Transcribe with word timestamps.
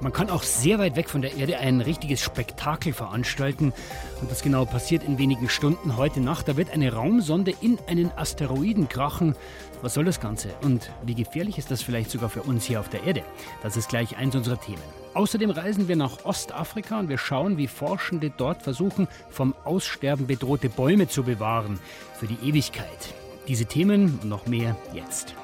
Man 0.00 0.12
kann 0.12 0.30
auch 0.30 0.44
sehr 0.44 0.78
weit 0.78 0.94
weg 0.94 1.10
von 1.10 1.22
der 1.22 1.36
Erde 1.36 1.58
ein 1.58 1.80
richtiges 1.80 2.20
Spektakel 2.20 2.92
veranstalten. 2.92 3.72
Und 4.20 4.30
das 4.30 4.42
genau 4.42 4.64
passiert 4.64 5.02
in 5.02 5.18
wenigen 5.18 5.48
Stunden 5.48 5.96
heute 5.96 6.20
Nacht. 6.20 6.46
Da 6.46 6.56
wird 6.56 6.70
eine 6.70 6.92
Raumsonde 6.92 7.52
in 7.60 7.78
einen 7.88 8.12
Asteroiden 8.16 8.88
krachen. 8.88 9.34
Was 9.82 9.94
soll 9.94 10.04
das 10.04 10.20
Ganze? 10.20 10.50
Und 10.62 10.90
wie 11.04 11.16
gefährlich 11.16 11.58
ist 11.58 11.72
das 11.72 11.82
vielleicht 11.82 12.10
sogar 12.12 12.28
für 12.28 12.42
uns 12.42 12.64
hier 12.64 12.78
auf 12.78 12.88
der 12.88 13.02
Erde? 13.02 13.24
Das 13.62 13.76
ist 13.76 13.88
gleich 13.88 14.16
eins 14.16 14.36
unserer 14.36 14.60
Themen. 14.60 14.82
Außerdem 15.14 15.50
reisen 15.50 15.88
wir 15.88 15.96
nach 15.96 16.24
Ostafrika 16.24 17.00
und 17.00 17.08
wir 17.08 17.18
schauen, 17.18 17.56
wie 17.56 17.66
Forschende 17.66 18.30
dort 18.30 18.62
versuchen, 18.62 19.08
vom 19.30 19.52
Aussterben 19.64 20.28
bedrohte 20.28 20.68
Bäume 20.68 21.08
zu 21.08 21.24
bewahren. 21.24 21.80
Für 22.14 22.28
die 22.28 22.38
Ewigkeit. 22.48 23.14
Diese 23.48 23.66
Themen 23.66 24.20
und 24.22 24.28
noch 24.28 24.46
mehr 24.46 24.76
jetzt. 24.92 25.34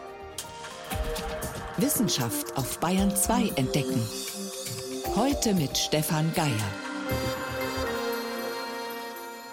Wissenschaft 1.76 2.56
auf 2.56 2.78
Bayern 2.78 3.14
2 3.14 3.52
entdecken. 3.56 4.00
Heute 5.16 5.54
mit 5.54 5.78
Stefan 5.78 6.32
Geier. 6.34 6.50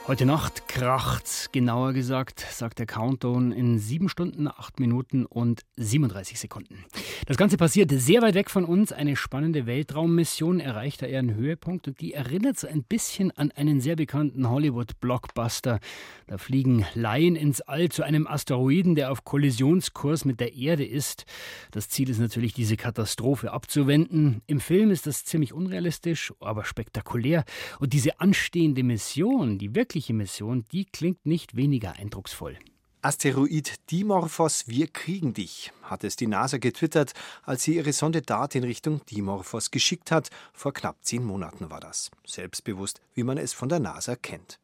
Heute 0.08 0.26
Nacht 0.26 0.68
kracht's, 0.68 1.52
genauer 1.52 1.94
gesagt, 1.94 2.40
sagt 2.40 2.80
der 2.80 2.88
Countdown 2.88 3.52
in 3.52 3.78
sieben 3.78 4.10
Stunden, 4.10 4.48
acht 4.48 4.80
Minuten 4.80 5.27
und 5.27 5.62
37 5.77 6.40
Sekunden. 6.40 6.84
Das 7.27 7.38
Ganze 7.38 7.55
passiert 7.55 7.91
sehr 7.91 8.24
weit 8.24 8.34
weg 8.34 8.50
von 8.50 8.66
uns. 8.66 8.91
Eine 8.91 9.16
spannende 9.16 9.68
Weltraummission 9.68 10.60
erreicht 10.60 11.04
da 11.04 11.05
ihren 11.05 11.36
Höhepunkt 11.36 11.88
und 11.88 12.02
die 12.02 12.14
erinnert 12.14 12.58
so 12.58 12.68
ein 12.68 12.84
bisschen 12.84 13.30
an 13.30 13.52
einen 13.52 13.80
sehr 13.80 13.96
bekannten 13.96 14.50
Hollywood-Blockbuster. 14.50 15.80
Da 16.26 16.38
fliegen 16.40 16.84
Laien 16.96 17.36
ins 17.36 17.62
All 17.62 17.90
zu 17.90 18.02
einem 18.02 18.26
Asteroiden, 18.26 18.96
der 18.96 19.12
auf 19.12 19.24
Kollisionskurs 19.24 20.26
mit 20.26 20.40
der 20.40 20.55
Erde 20.55 20.84
ist. 20.84 21.26
Das 21.70 21.90
Ziel 21.90 22.10
ist 22.10 22.20
natürlich, 22.20 22.54
diese 22.54 22.76
Katastrophe 22.76 23.52
abzuwenden. 23.52 24.41
Im 24.48 24.62
Film 24.62 24.90
ist 24.90 25.05
das 25.05 25.26
ziemlich 25.26 25.54
unrealistisch, 25.54 26.34
aber 26.40 26.66
spektakulär. 26.66 27.46
Und 27.79 27.94
diese 27.94 28.20
anstehende 28.20 28.82
Mission, 28.82 29.60
die 29.60 29.76
wirkliche 30.02 30.13
Mission, 30.13 30.66
die 30.71 30.85
klingt 30.85 31.26
nicht 31.27 31.55
weniger 31.55 31.94
eindrucksvoll. 31.94 32.57
Asteroid 33.04 33.76
Dimorphos, 33.91 34.68
wir 34.68 34.88
kriegen 34.88 35.34
dich, 35.34 35.71
hat 35.84 36.04
es 36.04 36.16
die 36.16 36.26
NASA 36.26 36.57
getwittert, 36.57 37.13
als 37.44 37.63
sie 37.63 37.76
ihre 37.76 37.94
Sonde 37.94 38.24
DART 38.24 38.55
in 38.55 38.63
Richtung 38.63 39.02
Dimorphos 39.05 39.70
geschickt 39.70 40.10
hat. 40.10 40.29
Vor 40.54 40.74
knapp 40.74 40.98
zehn 41.02 41.24
Monaten 41.24 41.70
war 41.70 41.79
das. 41.79 42.10
Selbstbewusst, 42.26 43.02
wie 43.13 43.24
man 43.24 43.38
es 43.38 43.54
von 43.54 43.70
der 43.70 43.79
NASA 43.79 44.16
kennt. 44.16 44.60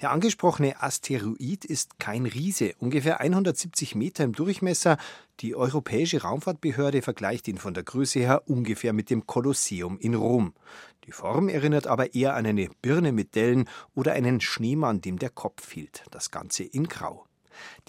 Der 0.00 0.10
angesprochene 0.10 0.82
Asteroid 0.82 1.64
ist 1.64 1.98
kein 1.98 2.26
Riese, 2.26 2.74
ungefähr 2.78 3.20
170 3.20 3.94
Meter 3.94 4.24
im 4.24 4.32
Durchmesser. 4.32 4.98
Die 5.40 5.54
Europäische 5.54 6.22
Raumfahrtbehörde 6.22 7.00
vergleicht 7.00 7.48
ihn 7.48 7.58
von 7.58 7.72
der 7.72 7.82
Größe 7.82 8.20
her 8.20 8.42
ungefähr 8.46 8.92
mit 8.92 9.08
dem 9.08 9.26
Kolosseum 9.26 9.98
in 9.98 10.14
Rom. 10.14 10.52
Die 11.04 11.12
Form 11.12 11.48
erinnert 11.48 11.86
aber 11.86 12.14
eher 12.14 12.34
an 12.34 12.46
eine 12.46 12.68
Birne 12.80 13.12
mit 13.12 13.34
Dellen 13.34 13.68
oder 13.94 14.12
einen 14.12 14.40
Schneemann, 14.40 15.00
dem 15.00 15.18
der 15.18 15.30
Kopf 15.30 15.66
fehlt. 15.66 16.04
Das 16.10 16.30
Ganze 16.30 16.62
in 16.62 16.88
Grau. 16.88 17.26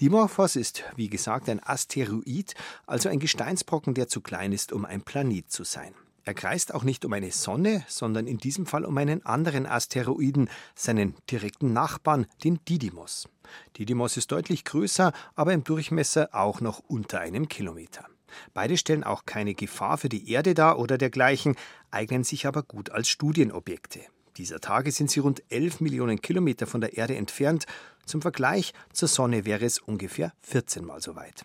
Dimorphos 0.00 0.56
ist, 0.56 0.84
wie 0.96 1.08
gesagt, 1.08 1.48
ein 1.48 1.62
Asteroid, 1.62 2.54
also 2.86 3.08
ein 3.08 3.20
Gesteinsbrocken, 3.20 3.94
der 3.94 4.08
zu 4.08 4.20
klein 4.20 4.52
ist, 4.52 4.72
um 4.72 4.84
ein 4.84 5.02
Planet 5.02 5.50
zu 5.50 5.64
sein. 5.64 5.94
Er 6.26 6.34
kreist 6.34 6.72
auch 6.72 6.84
nicht 6.84 7.04
um 7.04 7.12
eine 7.12 7.30
Sonne, 7.30 7.84
sondern 7.86 8.26
in 8.26 8.38
diesem 8.38 8.64
Fall 8.64 8.86
um 8.86 8.96
einen 8.96 9.26
anderen 9.26 9.66
Asteroiden, 9.66 10.48
seinen 10.74 11.14
direkten 11.30 11.74
Nachbarn, 11.74 12.26
den 12.42 12.64
Didymos. 12.64 13.28
Didymos 13.76 14.16
ist 14.16 14.32
deutlich 14.32 14.64
größer, 14.64 15.12
aber 15.34 15.52
im 15.52 15.64
Durchmesser 15.64 16.30
auch 16.32 16.62
noch 16.62 16.80
unter 16.88 17.20
einem 17.20 17.48
Kilometer. 17.48 18.06
Beide 18.52 18.76
stellen 18.76 19.04
auch 19.04 19.26
keine 19.26 19.54
Gefahr 19.54 19.98
für 19.98 20.08
die 20.08 20.30
Erde 20.30 20.54
dar 20.54 20.78
oder 20.78 20.98
dergleichen, 20.98 21.56
eignen 21.90 22.24
sich 22.24 22.46
aber 22.46 22.62
gut 22.62 22.90
als 22.90 23.08
Studienobjekte. 23.08 24.00
Dieser 24.36 24.60
Tage 24.60 24.90
sind 24.90 25.10
sie 25.10 25.20
rund 25.20 25.42
11 25.50 25.80
Millionen 25.80 26.20
Kilometer 26.20 26.66
von 26.66 26.80
der 26.80 26.96
Erde 26.96 27.14
entfernt. 27.14 27.66
Zum 28.04 28.20
Vergleich 28.20 28.72
zur 28.92 29.08
Sonne 29.08 29.44
wäre 29.44 29.64
es 29.64 29.78
ungefähr 29.78 30.32
14 30.42 30.84
Mal 30.84 31.00
so 31.00 31.14
weit. 31.14 31.44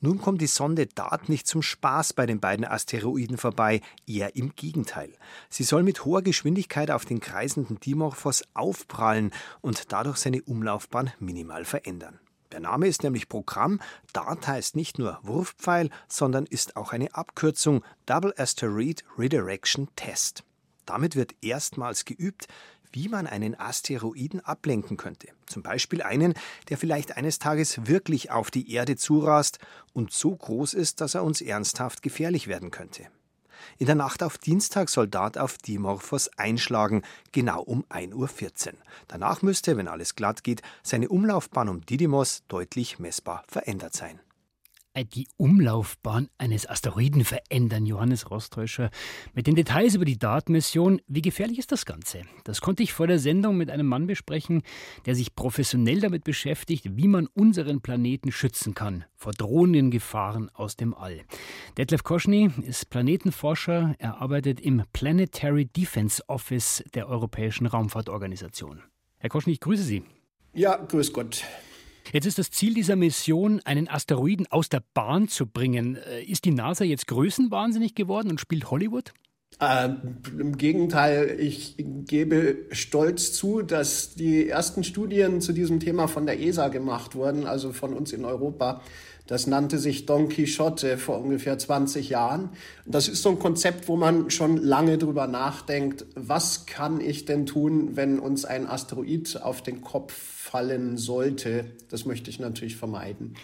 Nun 0.00 0.18
kommt 0.18 0.40
die 0.40 0.46
Sonde 0.46 0.86
DART 0.86 1.28
nicht 1.28 1.46
zum 1.46 1.62
Spaß 1.62 2.12
bei 2.12 2.26
den 2.26 2.40
beiden 2.40 2.64
Asteroiden 2.64 3.38
vorbei, 3.38 3.80
eher 4.06 4.36
im 4.36 4.54
Gegenteil. 4.54 5.12
Sie 5.48 5.64
soll 5.64 5.82
mit 5.82 6.04
hoher 6.04 6.22
Geschwindigkeit 6.22 6.90
auf 6.90 7.04
den 7.04 7.20
kreisenden 7.20 7.80
Dimorphos 7.80 8.44
aufprallen 8.54 9.32
und 9.60 9.92
dadurch 9.92 10.18
seine 10.18 10.42
Umlaufbahn 10.42 11.12
minimal 11.18 11.64
verändern. 11.64 12.18
Der 12.52 12.60
Name 12.60 12.86
ist 12.86 13.02
nämlich 13.02 13.28
Programm. 13.28 13.80
DART 14.12 14.46
heißt 14.46 14.76
nicht 14.76 14.98
nur 14.98 15.18
Wurfpfeil, 15.22 15.90
sondern 16.08 16.46
ist 16.46 16.76
auch 16.76 16.92
eine 16.92 17.14
Abkürzung 17.14 17.84
Double 18.06 18.34
Asteroid 18.36 19.04
Redirection 19.18 19.88
Test. 19.96 20.44
Damit 20.86 21.16
wird 21.16 21.34
erstmals 21.42 22.04
geübt, 22.04 22.46
wie 22.92 23.08
man 23.08 23.26
einen 23.26 23.58
Asteroiden 23.58 24.40
ablenken 24.40 24.96
könnte. 24.96 25.28
Zum 25.46 25.62
Beispiel 25.62 26.02
einen, 26.02 26.34
der 26.68 26.78
vielleicht 26.78 27.16
eines 27.16 27.38
Tages 27.38 27.86
wirklich 27.86 28.30
auf 28.30 28.50
die 28.50 28.72
Erde 28.72 28.96
zurast 28.96 29.58
und 29.92 30.12
so 30.12 30.34
groß 30.34 30.74
ist, 30.74 31.00
dass 31.00 31.14
er 31.14 31.24
uns 31.24 31.40
ernsthaft 31.40 32.02
gefährlich 32.02 32.46
werden 32.46 32.70
könnte. 32.70 33.08
In 33.78 33.86
der 33.86 33.94
Nacht 33.94 34.22
auf 34.22 34.38
Dienstag 34.38 34.88
soll 34.88 35.08
Dart 35.08 35.38
auf 35.38 35.58
Dimorphos 35.58 36.28
einschlagen, 36.36 37.02
genau 37.32 37.62
um 37.62 37.84
1.14 37.90 38.14
Uhr. 38.14 38.72
Danach 39.08 39.42
müsste, 39.42 39.76
wenn 39.76 39.88
alles 39.88 40.14
glatt 40.14 40.44
geht, 40.44 40.62
seine 40.82 41.08
Umlaufbahn 41.08 41.68
um 41.68 41.84
Didymos 41.84 42.42
deutlich 42.48 42.98
messbar 42.98 43.44
verändert 43.48 43.94
sein. 43.94 44.20
Äh, 44.96 45.04
die 45.04 45.28
Umlaufbahn 45.36 46.28
eines 46.38 46.68
Asteroiden 46.68 47.24
verändern, 47.24 47.86
Johannes 47.86 48.30
Rostäuscher. 48.30 48.90
Mit 49.34 49.46
den 49.46 49.54
Details 49.54 49.94
über 49.94 50.04
die 50.04 50.18
DART-Mission, 50.18 51.02
wie 51.06 51.22
gefährlich 51.22 51.58
ist 51.58 51.70
das 51.70 51.84
Ganze? 51.84 52.22
Das 52.44 52.60
konnte 52.60 52.82
ich 52.82 52.92
vor 52.92 53.06
der 53.06 53.18
Sendung 53.18 53.56
mit 53.56 53.70
einem 53.70 53.86
Mann 53.86 54.06
besprechen, 54.06 54.62
der 55.04 55.14
sich 55.14 55.34
professionell 55.34 56.00
damit 56.00 56.24
beschäftigt, 56.24 56.96
wie 56.96 57.08
man 57.08 57.26
unseren 57.26 57.82
Planeten 57.82 58.32
schützen 58.32 58.74
kann 58.74 59.04
vor 59.14 59.32
drohenden 59.32 59.90
Gefahren 59.90 60.50
aus 60.54 60.76
dem 60.76 60.94
All. 60.94 61.22
Detlef 61.76 62.02
Koschny 62.02 62.50
ist 62.62 62.90
Planetenforscher. 62.90 63.94
Er 63.98 64.20
arbeitet 64.20 64.60
im 64.60 64.82
Planetary 64.92 65.66
Defense 65.66 66.22
Office 66.28 66.82
der 66.94 67.08
Europäischen 67.08 67.66
Raumfahrtorganisation. 67.66 68.82
Herr 69.18 69.30
Koschny, 69.30 69.54
ich 69.54 69.60
grüße 69.60 69.82
Sie. 69.82 70.04
Ja, 70.54 70.76
grüß 70.76 71.12
Gott. 71.12 71.44
Jetzt 72.12 72.26
ist 72.26 72.38
das 72.38 72.50
Ziel 72.50 72.74
dieser 72.74 72.96
Mission, 72.96 73.60
einen 73.64 73.88
Asteroiden 73.88 74.46
aus 74.48 74.68
der 74.68 74.82
Bahn 74.94 75.28
zu 75.28 75.46
bringen. 75.46 75.96
Äh, 75.96 76.22
ist 76.22 76.44
die 76.44 76.52
NASA 76.52 76.84
jetzt 76.84 77.06
größenwahnsinnig 77.08 77.94
geworden 77.94 78.30
und 78.30 78.40
spielt 78.40 78.70
Hollywood? 78.70 79.12
Äh, 79.58 79.88
Im 80.38 80.58
Gegenteil, 80.58 81.36
ich 81.38 81.76
gebe 81.78 82.66
stolz 82.72 83.32
zu, 83.32 83.62
dass 83.62 84.14
die 84.14 84.48
ersten 84.48 84.84
Studien 84.84 85.40
zu 85.40 85.52
diesem 85.52 85.80
Thema 85.80 86.08
von 86.08 86.26
der 86.26 86.40
ESA 86.40 86.68
gemacht 86.68 87.14
wurden, 87.14 87.46
also 87.46 87.72
von 87.72 87.94
uns 87.94 88.12
in 88.12 88.26
Europa. 88.26 88.82
Das 89.26 89.46
nannte 89.46 89.78
sich 89.78 90.06
Don 90.06 90.28
Quixote 90.28 90.98
vor 90.98 91.20
ungefähr 91.20 91.58
20 91.58 92.10
Jahren. 92.10 92.50
Das 92.84 93.08
ist 93.08 93.22
so 93.22 93.30
ein 93.30 93.38
Konzept, 93.38 93.88
wo 93.88 93.96
man 93.96 94.30
schon 94.30 94.58
lange 94.58 94.98
drüber 94.98 95.26
nachdenkt, 95.26 96.04
was 96.14 96.66
kann 96.66 97.00
ich 97.00 97.24
denn 97.24 97.46
tun, 97.46 97.96
wenn 97.96 98.20
uns 98.20 98.44
ein 98.44 98.66
Asteroid 98.68 99.40
auf 99.42 99.62
den 99.62 99.80
Kopf 99.80 100.12
fallen 100.12 100.96
sollte. 100.96 101.64
Das 101.88 102.04
möchte 102.04 102.30
ich 102.30 102.38
natürlich 102.38 102.76
vermeiden. 102.76 103.34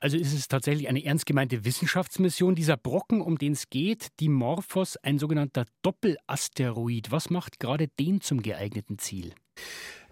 Also 0.00 0.16
ist 0.16 0.32
es 0.32 0.46
tatsächlich 0.46 0.88
eine 0.88 1.04
ernst 1.04 1.26
gemeinte 1.26 1.64
Wissenschaftsmission. 1.64 2.54
Dieser 2.54 2.76
Brocken, 2.76 3.20
um 3.20 3.36
den 3.36 3.52
es 3.52 3.68
geht, 3.68 4.08
Dimorphos, 4.20 4.96
ein 4.96 5.18
sogenannter 5.18 5.66
Doppelasteroid. 5.82 7.10
Was 7.10 7.30
macht 7.30 7.58
gerade 7.58 7.88
den 7.88 8.20
zum 8.20 8.40
geeigneten 8.40 8.98
Ziel? 8.98 9.32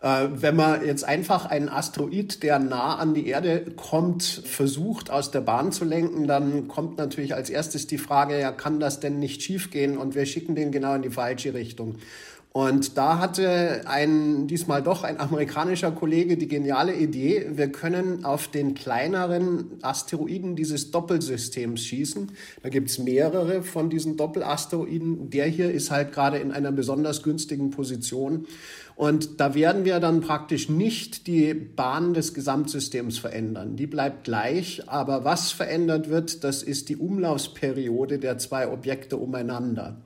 Äh, 0.02 0.28
wenn 0.30 0.56
man 0.56 0.84
jetzt 0.84 1.04
einfach 1.04 1.46
einen 1.46 1.68
Asteroid, 1.68 2.42
der 2.42 2.58
nah 2.58 2.96
an 2.96 3.14
die 3.14 3.28
Erde 3.28 3.64
kommt, 3.76 4.24
versucht 4.24 5.10
aus 5.10 5.30
der 5.30 5.40
Bahn 5.40 5.72
zu 5.72 5.84
lenken, 5.84 6.26
dann 6.26 6.68
kommt 6.68 6.98
natürlich 6.98 7.34
als 7.34 7.48
erstes 7.48 7.86
die 7.86 7.98
Frage, 7.98 8.38
ja, 8.38 8.52
kann 8.52 8.80
das 8.80 9.00
denn 9.00 9.18
nicht 9.18 9.42
schiefgehen? 9.42 9.96
Und 9.96 10.14
wir 10.14 10.26
schicken 10.26 10.54
den 10.54 10.72
genau 10.72 10.94
in 10.94 11.02
die 11.02 11.10
falsche 11.10 11.54
Richtung. 11.54 11.96
Und 12.56 12.96
da 12.96 13.18
hatte 13.18 13.82
ein, 13.84 14.46
diesmal 14.46 14.82
doch 14.82 15.04
ein 15.04 15.20
amerikanischer 15.20 15.92
Kollege 15.92 16.38
die 16.38 16.48
geniale 16.48 16.94
Idee, 16.94 17.48
wir 17.50 17.68
können 17.70 18.24
auf 18.24 18.48
den 18.48 18.72
kleineren 18.72 19.72
Asteroiden 19.82 20.56
dieses 20.56 20.90
Doppelsystems 20.90 21.82
schießen. 21.82 22.32
Da 22.62 22.70
gibt's 22.70 22.96
mehrere 22.96 23.62
von 23.62 23.90
diesen 23.90 24.16
Doppelasteroiden. 24.16 25.28
Der 25.28 25.44
hier 25.44 25.70
ist 25.70 25.90
halt 25.90 26.12
gerade 26.12 26.38
in 26.38 26.50
einer 26.50 26.72
besonders 26.72 27.22
günstigen 27.22 27.68
Position. 27.72 28.46
Und 28.94 29.38
da 29.38 29.54
werden 29.54 29.84
wir 29.84 30.00
dann 30.00 30.22
praktisch 30.22 30.70
nicht 30.70 31.26
die 31.26 31.52
Bahn 31.52 32.14
des 32.14 32.32
Gesamtsystems 32.32 33.18
verändern. 33.18 33.76
Die 33.76 33.86
bleibt 33.86 34.24
gleich, 34.24 34.88
aber 34.88 35.24
was 35.24 35.52
verändert 35.52 36.08
wird, 36.08 36.42
das 36.42 36.62
ist 36.62 36.88
die 36.88 36.96
Umlaufsperiode 36.96 38.18
der 38.18 38.38
zwei 38.38 38.66
Objekte 38.72 39.18
umeinander. 39.18 39.98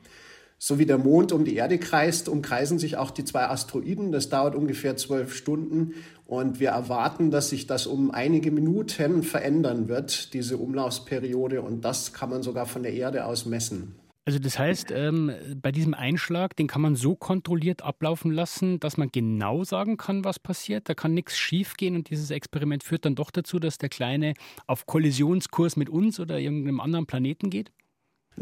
So 0.62 0.78
wie 0.78 0.84
der 0.84 0.98
Mond 0.98 1.32
um 1.32 1.46
die 1.46 1.54
Erde 1.54 1.78
kreist, 1.78 2.28
umkreisen 2.28 2.78
sich 2.78 2.98
auch 2.98 3.10
die 3.10 3.24
zwei 3.24 3.48
Asteroiden. 3.48 4.12
Das 4.12 4.28
dauert 4.28 4.54
ungefähr 4.54 4.94
zwölf 4.94 5.34
Stunden. 5.34 5.94
Und 6.26 6.60
wir 6.60 6.68
erwarten, 6.68 7.30
dass 7.30 7.48
sich 7.48 7.66
das 7.66 7.86
um 7.86 8.10
einige 8.10 8.50
Minuten 8.50 9.22
verändern 9.22 9.88
wird, 9.88 10.34
diese 10.34 10.58
Umlaufsperiode. 10.58 11.62
Und 11.62 11.82
das 11.86 12.12
kann 12.12 12.28
man 12.28 12.42
sogar 12.42 12.66
von 12.66 12.82
der 12.82 12.92
Erde 12.92 13.24
aus 13.24 13.46
messen. 13.46 13.94
Also 14.26 14.38
das 14.38 14.58
heißt, 14.58 14.90
ähm, 14.90 15.32
bei 15.62 15.72
diesem 15.72 15.94
Einschlag, 15.94 16.54
den 16.56 16.66
kann 16.66 16.82
man 16.82 16.94
so 16.94 17.16
kontrolliert 17.16 17.80
ablaufen 17.80 18.30
lassen, 18.30 18.78
dass 18.80 18.98
man 18.98 19.08
genau 19.10 19.64
sagen 19.64 19.96
kann, 19.96 20.24
was 20.24 20.38
passiert. 20.38 20.90
Da 20.90 20.94
kann 20.94 21.14
nichts 21.14 21.38
schiefgehen 21.38 21.96
und 21.96 22.10
dieses 22.10 22.30
Experiment 22.30 22.84
führt 22.84 23.06
dann 23.06 23.14
doch 23.14 23.30
dazu, 23.30 23.58
dass 23.58 23.78
der 23.78 23.88
Kleine 23.88 24.34
auf 24.66 24.84
Kollisionskurs 24.84 25.76
mit 25.76 25.88
uns 25.88 26.20
oder 26.20 26.38
irgendeinem 26.38 26.80
anderen 26.80 27.06
Planeten 27.06 27.48
geht? 27.48 27.72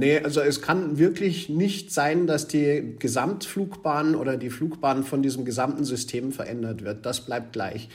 Nee, 0.01 0.21
also 0.21 0.41
es 0.41 0.63
kann 0.63 0.97
wirklich 0.97 1.49
nicht 1.49 1.93
sein, 1.93 2.29
dass 2.29 2.47
die 2.47 2.95
Gesamtflugbahn 3.01 4.15
oder 4.15 4.37
die 4.37 4.49
Flugbahn 4.49 5.03
von 5.03 5.23
diesem 5.23 5.45
gesamten 5.45 5.85
System 5.85 6.31
verändert 6.31 6.85
wird. 6.85 7.05
Das 7.05 7.27
bleibt 7.27 7.53
gleich. 7.53 7.89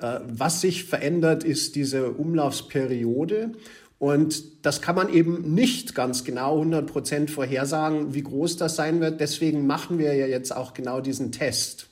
Äh, 0.00 0.20
was 0.26 0.62
sich 0.62 0.84
verändert, 0.84 1.44
ist 1.44 1.76
diese 1.76 2.12
Umlaufsperiode. 2.12 3.52
Und 3.98 4.64
das 4.64 4.80
kann 4.80 4.96
man 4.96 5.12
eben 5.12 5.52
nicht 5.52 5.94
ganz 5.94 6.24
genau 6.24 6.54
100 6.56 6.86
Prozent 6.86 7.30
vorhersagen, 7.30 8.14
wie 8.14 8.22
groß 8.22 8.56
das 8.56 8.76
sein 8.76 9.02
wird. 9.02 9.20
Deswegen 9.20 9.66
machen 9.66 9.98
wir 9.98 10.14
ja 10.14 10.26
jetzt 10.26 10.56
auch 10.56 10.72
genau 10.72 11.02
diesen 11.02 11.30
Test. 11.30 11.89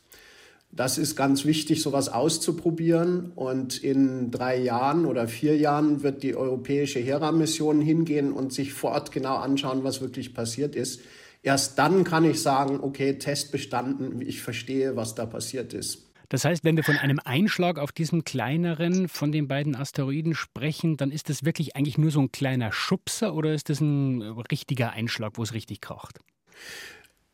Das 0.70 0.99
ist 0.99 1.17
ganz 1.17 1.44
wichtig, 1.44 1.82
sowas 1.82 2.09
auszuprobieren. 2.09 3.32
Und 3.35 3.82
in 3.82 4.31
drei 4.31 4.59
Jahren 4.59 5.06
oder 5.06 5.26
vier 5.26 5.56
Jahren 5.56 6.03
wird 6.03 6.23
die 6.23 6.37
europäische 6.37 7.00
Hera-Mission 7.00 7.81
hingehen 7.81 8.32
und 8.32 8.53
sich 8.53 8.73
vor 8.73 8.93
Ort 8.93 9.11
genau 9.11 9.37
anschauen, 9.37 9.82
was 9.82 10.00
wirklich 10.00 10.35
passiert 10.35 10.76
ist. 10.76 11.00
Erst 11.43 11.79
dann 11.79 12.05
kann 12.05 12.25
ich 12.25 12.43
sagen, 12.43 12.81
okay, 12.81 13.19
Test 13.19 13.53
bestanden, 13.53 14.20
ich 14.20 14.43
verstehe, 14.43 14.97
was 14.97 15.15
da 15.15 15.25
passiert 15.25 15.73
ist. 15.73 16.09
Das 16.29 16.44
heißt, 16.44 16.62
wenn 16.62 16.76
wir 16.76 16.85
von 16.85 16.99
einem 16.99 17.20
Einschlag 17.25 17.79
auf 17.79 17.91
diesem 17.91 18.23
kleineren 18.23 19.09
von 19.09 19.32
den 19.32 19.49
beiden 19.49 19.75
Asteroiden 19.75 20.35
sprechen, 20.35 20.99
dann 20.99 21.11
ist 21.11 21.31
das 21.31 21.43
wirklich 21.43 21.75
eigentlich 21.75 21.97
nur 21.97 22.11
so 22.11 22.20
ein 22.20 22.32
kleiner 22.32 22.70
Schubser 22.70 23.35
oder 23.35 23.55
ist 23.55 23.70
das 23.70 23.81
ein 23.81 24.20
richtiger 24.50 24.91
Einschlag, 24.91 25.32
wo 25.37 25.43
es 25.43 25.55
richtig 25.55 25.81
kracht? 25.81 26.19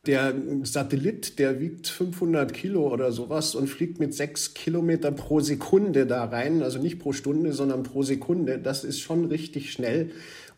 Der 0.06 0.34
Satellit, 0.64 1.38
der 1.38 1.60
wiegt 1.60 1.88
500 1.88 2.52
Kilo 2.52 2.92
oder 2.92 3.10
sowas 3.10 3.54
und 3.54 3.68
fliegt 3.68 4.00
mit 4.00 4.14
sechs 4.14 4.52
Kilometer 4.52 5.10
pro 5.12 5.40
Sekunde 5.40 6.06
da 6.06 6.24
rein. 6.24 6.62
Also 6.62 6.78
nicht 6.78 6.98
pro 6.98 7.12
Stunde, 7.12 7.52
sondern 7.52 7.82
pro 7.82 8.02
Sekunde. 8.02 8.58
Das 8.58 8.84
ist 8.84 9.00
schon 9.00 9.24
richtig 9.26 9.72
schnell. 9.72 10.10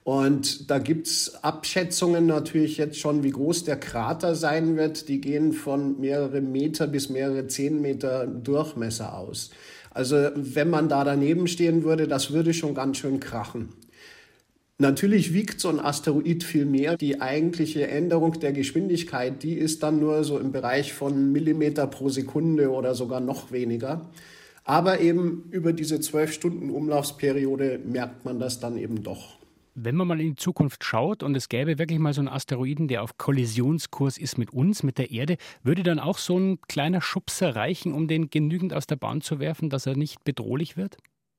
Und 0.02 0.70
da 0.70 0.78
gibt's 0.78 1.34
Abschätzungen 1.43 2.26
natürlich 2.26 2.76
jetzt 2.76 2.98
schon, 2.98 3.25
wie 3.25 3.31
groß 3.31 3.64
der 3.64 3.76
Krater 3.76 4.37
sein 4.37 4.76
wird. 4.76 5.08
Die 5.08 5.20
gehen 5.20 5.52
von 5.52 6.00
mehrere 6.00 6.40
Meter 6.40 6.87
bis 6.87 7.08
mehrere 7.08 7.49
zehn 7.49 7.81
Meter 7.81 8.26
Durchmesser 8.26 9.19
aus. 9.19 9.50
Also 9.90 10.28
wenn 10.34 10.70
man 10.70 10.88
da 10.88 11.02
daneben 11.04 11.49
stehen 11.49 11.82
würde, 11.82 12.06
das 12.06 12.31
würde 12.31 12.54
schon 12.54 12.75
ganz 12.75 12.99
schön 12.99 13.19
krachen. 13.19 13.70
Natürlich 14.78 15.32
wiegt 15.32 15.58
so 15.58 15.70
ein 15.70 15.81
Asteroid 15.81 16.44
viel 16.44 16.67
mehr. 16.67 16.99
Die 16.99 17.23
eigentliche 17.23 17.88
Änderung 17.88 18.38
der 18.40 18.52
Geschwindigkeit, 18.52 19.43
die 19.43 19.55
ist 19.55 19.82
dann 19.82 20.00
nur 20.00 20.23
so 20.23 20.38
im 20.38 20.52
Bereich 20.52 20.93
von 20.93 21.32
Millimeter 21.32 21.87
pro 21.87 22.11
Sekunde 22.11 22.70
oder 22.70 22.94
sogar 22.94 23.20
noch 23.20 23.52
weniger. 23.52 24.11
Aber 24.64 25.00
eben 25.00 25.44
über 25.50 25.73
diese 25.73 26.00
zwölf 26.00 26.32
Stunden 26.32 26.69
Umlaufsperiode 26.69 27.81
merkt 27.87 28.26
man 28.26 28.38
das 28.38 28.61
dann 28.61 28.76
eben 28.76 29.02
doch. 29.02 29.38
Wenn 29.75 29.94
man 29.94 30.08
mal 30.08 30.20
in 30.20 30.31
die 30.31 30.37
Zukunft 30.37 30.84
schaut 30.84 31.23
und 31.23 31.34
es 31.37 31.49
gäbe 31.49 31.78
wirklich 31.78 31.99
mal 31.99 32.12
so 32.12 32.20
einen 32.20 32.28
Asteroiden, 32.28 32.88
der 32.88 33.02
auf 33.02 33.17
Kollisionskurs 33.17 34.19
ist 34.19 34.37
mit 34.37 34.52
uns, 34.52 34.82
mit 34.82 34.99
der 34.99 35.11
Erde, 35.11 35.37
würde 35.62 35.84
dann 35.84 36.00
auch 36.00 36.19
so 36.19 36.38
ein 36.38 36.61
kleiner 36.69 37.00
Schubser 37.00 37.56
reichen, 37.56 37.94
um 37.94 38.08
den 38.08 38.28
genügend 38.28 38.75
aus 38.75 38.87
der 38.87 38.96
Bahn 38.96 39.23
zu 39.23 39.38
werfen, 39.38 39.70
dass 39.70 39.87
er 39.87 39.96
nicht 39.96 40.25
bedrohlich 40.25 40.76
wird? 40.76 40.96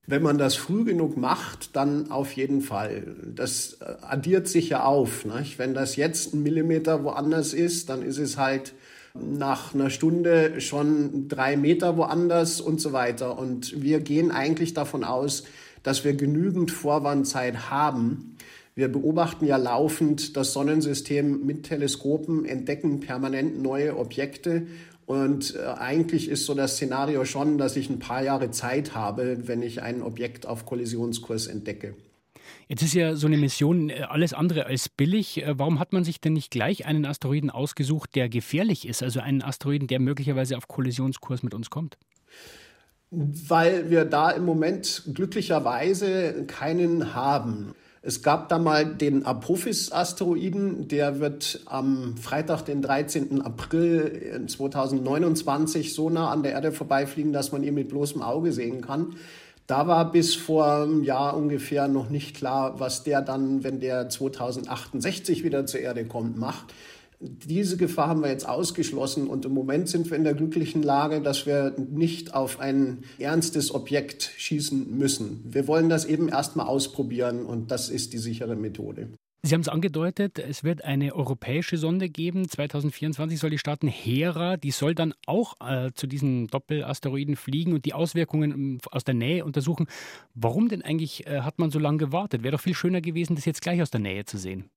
Wenn 0.09 0.23
man 0.23 0.37
das 0.37 0.55
früh 0.55 0.85
genug 0.85 1.17
macht, 1.17 1.75
dann 1.75 2.11
auf 2.11 2.31
jeden 2.31 2.61
Fall. 2.61 3.13
Das 3.35 3.77
äh, 3.81 3.93
addiert 4.01 4.47
sich 4.47 4.69
ja 4.69 4.85
auf. 4.85 5.25
Nicht? 5.25 5.59
Wenn 5.59 5.73
das 5.73 5.97
jetzt 5.97 6.33
ein 6.33 6.43
Millimeter 6.43 7.03
woanders 7.03 7.53
ist, 7.53 7.89
dann 7.89 8.01
ist 8.01 8.17
es 8.17 8.37
halt 8.37 8.73
nach 9.13 9.75
einer 9.75 9.89
Stunde 9.89 10.61
schon 10.61 11.27
drei 11.27 11.57
Meter 11.57 11.97
woanders 11.97 12.61
und 12.61 12.79
so 12.79 12.93
weiter. 12.93 13.37
Und 13.37 13.81
wir 13.81 13.99
gehen 13.99 14.31
eigentlich 14.31 14.73
davon 14.73 15.03
aus, 15.03 15.43
dass 15.83 16.05
wir 16.05 16.13
genügend 16.13 16.71
Vorwandzeit 16.71 17.69
haben. 17.69 18.37
Wir 18.75 18.89
beobachten 18.89 19.45
ja 19.45 19.57
laufend 19.57 20.37
das 20.37 20.53
Sonnensystem 20.53 21.45
mit 21.45 21.63
Teleskopen, 21.63 22.45
entdecken 22.45 23.01
permanent 23.01 23.61
neue 23.61 23.97
Objekte 23.97 24.67
und 25.07 25.55
äh, 25.55 25.59
eigentlich 25.59 26.27
ist 26.27 26.45
so 26.45 26.53
das 26.53 26.73
Szenario 26.73 27.23
schon, 27.23 27.57
dass 27.57 27.77
ich 27.77 27.89
ein 27.89 27.97
paar 27.97 28.23
Jahre 28.23 28.51
Zeit 28.51 28.93
habe, 28.93 29.47
wenn 29.47 29.61
ich 29.61 29.81
ein 29.81 30.01
Objekt 30.01 30.45
auf 30.45 30.65
Kollisionskurs 30.65 31.47
entdecke. 31.47 31.95
Jetzt 32.67 32.83
ist 32.83 32.93
ja 32.93 33.15
so 33.15 33.27
eine 33.27 33.37
Mission 33.37 33.89
äh, 33.89 34.01
alles 34.09 34.33
andere 34.33 34.65
als 34.65 34.89
billig. 34.89 35.41
Äh, 35.41 35.57
warum 35.57 35.79
hat 35.79 35.93
man 35.93 36.03
sich 36.03 36.19
denn 36.19 36.33
nicht 36.33 36.51
gleich 36.51 36.85
einen 36.85 37.05
Asteroiden 37.05 37.49
ausgesucht, 37.49 38.15
der 38.15 38.27
gefährlich 38.27 38.85
ist? 38.85 39.01
Also 39.01 39.21
einen 39.21 39.41
Asteroiden, 39.41 39.87
der 39.87 40.01
möglicherweise 40.01 40.57
auf 40.57 40.67
Kollisionskurs 40.67 41.41
mit 41.41 41.53
uns 41.53 41.69
kommt? 41.69 41.97
Weil 43.09 43.89
wir 43.89 44.03
da 44.03 44.31
im 44.31 44.43
Moment 44.43 45.03
glücklicherweise 45.13 46.43
keinen 46.47 47.15
haben. 47.15 47.73
Es 48.07 48.21
gab 48.21 48.47
da 48.47 48.57
mal 48.57 48.85
den 48.85 49.25
Apophis-Asteroiden, 49.25 50.87
der 50.87 51.19
wird 51.19 51.59
am 51.65 52.15
Freitag, 52.15 52.61
den 52.61 52.81
13. 52.81 53.41
April 53.41 54.45
2029 54.47 55.93
so 55.93 56.09
nah 56.09 56.31
an 56.31 56.41
der 56.41 56.53
Erde 56.53 56.71
vorbeifliegen, 56.71 57.33
dass 57.33 57.51
man 57.51 57.63
ihn 57.63 57.73
mit 57.73 57.89
bloßem 57.89 58.21
Auge 58.21 58.53
sehen 58.53 58.79
kann. 58.79 59.17
Da 59.67 59.87
war 59.87 60.09
bis 60.09 60.35
vor 60.35 60.83
einem 60.83 61.03
Jahr 61.03 61.35
ungefähr 61.35 61.89
noch 61.89 62.09
nicht 62.09 62.33
klar, 62.33 62.79
was 62.79 63.03
der 63.03 63.21
dann, 63.21 63.65
wenn 63.65 63.81
der 63.81 64.07
2068 64.07 65.43
wieder 65.43 65.65
zur 65.65 65.81
Erde 65.81 66.05
kommt, 66.05 66.37
macht. 66.37 66.73
Diese 67.19 67.77
Gefahr 67.77 68.09
haben 68.09 68.21
wir 68.21 68.29
jetzt 68.29 68.47
ausgeschlossen 68.47 69.27
und 69.27 69.45
im 69.45 69.53
Moment 69.53 69.89
sind 69.89 70.09
wir 70.09 70.17
in 70.17 70.23
der 70.23 70.35
glücklichen 70.35 70.83
Lage, 70.83 71.19
dass 71.19 71.47
wir 71.47 71.73
nicht 71.77 72.35
auf 72.35 72.59
ein 72.59 73.03
ernstes 73.17 73.73
Objekt 73.73 74.31
schießen 74.37 74.95
müssen. 74.95 75.43
Wir 75.49 75.67
wollen 75.67 75.89
das 75.89 76.05
eben 76.05 76.29
erstmal 76.29 76.67
ausprobieren 76.67 77.45
und 77.45 77.71
das 77.71 77.89
ist 77.89 78.13
die 78.13 78.19
sichere 78.19 78.55
Methode. 78.55 79.09
Sie 79.43 79.53
haben 79.53 79.61
es 79.61 79.69
angedeutet, 79.69 80.39
es 80.39 80.63
wird 80.63 80.83
eine 80.83 81.15
europäische 81.15 81.77
Sonde 81.77 82.09
geben. 82.09 82.49
2024 82.49 83.39
soll 83.39 83.49
die 83.49 83.57
starten. 83.57 83.87
Hera, 83.87 84.57
die 84.57 84.71
soll 84.71 84.93
dann 84.93 85.13
auch 85.25 85.55
äh, 85.61 85.91
zu 85.93 86.05
diesen 86.05 86.47
Doppelasteroiden 86.47 87.35
fliegen 87.35 87.73
und 87.73 87.85
die 87.85 87.93
Auswirkungen 87.93 88.51
ähm, 88.51 88.77
aus 88.91 89.05
der 89.05 89.13
Nähe 89.13 89.45
untersuchen. 89.45 89.87
Warum 90.35 90.67
denn 90.67 90.81
eigentlich 90.81 91.25
äh, 91.27 91.41
hat 91.41 91.59
man 91.59 91.71
so 91.71 91.79
lange 91.79 91.97
gewartet? 91.97 92.43
Wäre 92.43 92.53
doch 92.53 92.61
viel 92.61 92.75
schöner 92.75 92.99
gewesen, 92.99 93.35
das 93.35 93.45
jetzt 93.45 93.61
gleich 93.61 93.81
aus 93.81 93.89
der 93.89 94.01
Nähe 94.01 94.25
zu 94.25 94.37
sehen. 94.37 94.69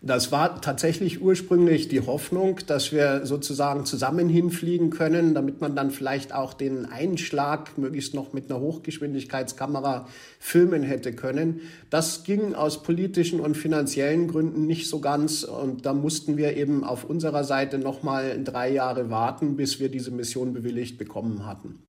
Das 0.00 0.30
war 0.30 0.60
tatsächlich 0.60 1.20
ursprünglich 1.20 1.88
die 1.88 2.00
Hoffnung, 2.00 2.60
dass 2.68 2.92
wir 2.92 3.26
sozusagen 3.26 3.84
zusammen 3.84 4.28
hinfliegen 4.28 4.90
können, 4.90 5.34
damit 5.34 5.60
man 5.60 5.74
dann 5.74 5.90
vielleicht 5.90 6.32
auch 6.32 6.54
den 6.54 6.86
Einschlag 6.86 7.76
möglichst 7.76 8.14
noch 8.14 8.32
mit 8.32 8.48
einer 8.48 8.60
Hochgeschwindigkeitskamera 8.60 10.06
filmen 10.38 10.84
hätte 10.84 11.12
können. 11.12 11.62
Das 11.90 12.22
ging 12.22 12.54
aus 12.54 12.84
politischen 12.84 13.40
und 13.40 13.56
finanziellen 13.56 14.28
Gründen 14.28 14.66
nicht 14.66 14.88
so 14.88 15.00
ganz 15.00 15.42
und 15.42 15.84
da 15.84 15.92
mussten 15.94 16.36
wir 16.36 16.56
eben 16.56 16.84
auf 16.84 17.02
unserer 17.02 17.42
Seite 17.42 17.78
nochmal 17.78 18.40
drei 18.44 18.70
Jahre 18.70 19.10
warten, 19.10 19.56
bis 19.56 19.80
wir 19.80 19.88
diese 19.88 20.12
Mission 20.12 20.52
bewilligt 20.52 20.96
bekommen 20.96 21.44
hatten. 21.44 21.82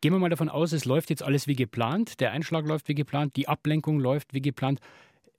Gehen 0.00 0.12
wir 0.12 0.18
mal 0.18 0.30
davon 0.30 0.48
aus, 0.48 0.72
es 0.72 0.84
läuft 0.84 1.10
jetzt 1.10 1.22
alles 1.22 1.46
wie 1.46 1.54
geplant, 1.54 2.18
der 2.18 2.32
Einschlag 2.32 2.66
läuft 2.66 2.88
wie 2.88 2.94
geplant, 2.96 3.36
die 3.36 3.46
Ablenkung 3.46 4.00
läuft 4.00 4.34
wie 4.34 4.42
geplant. 4.42 4.80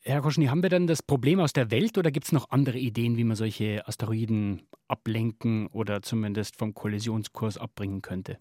Herr 0.05 0.21
Koschny, 0.21 0.47
haben 0.47 0.61
wir 0.61 0.69
dann 0.69 0.85
das 0.85 1.01
Problem 1.01 1.39
aus 1.39 1.53
der 1.53 1.71
Welt 1.71 1.97
oder 1.97 2.11
gibt 2.11 2.25
es 2.25 2.33
noch 2.33 2.49
andere 2.49 2.77
Ideen, 2.77 3.15
wie 3.15 3.23
man 3.23 3.37
solche 3.37 3.87
Asteroiden 3.87 4.63
ablenken 4.89 5.67
oder 5.67 6.01
zumindest 6.01 6.57
vom 6.57 6.73
Kollisionskurs 6.73 7.57
abbringen 7.57 8.01
könnte? 8.01 8.37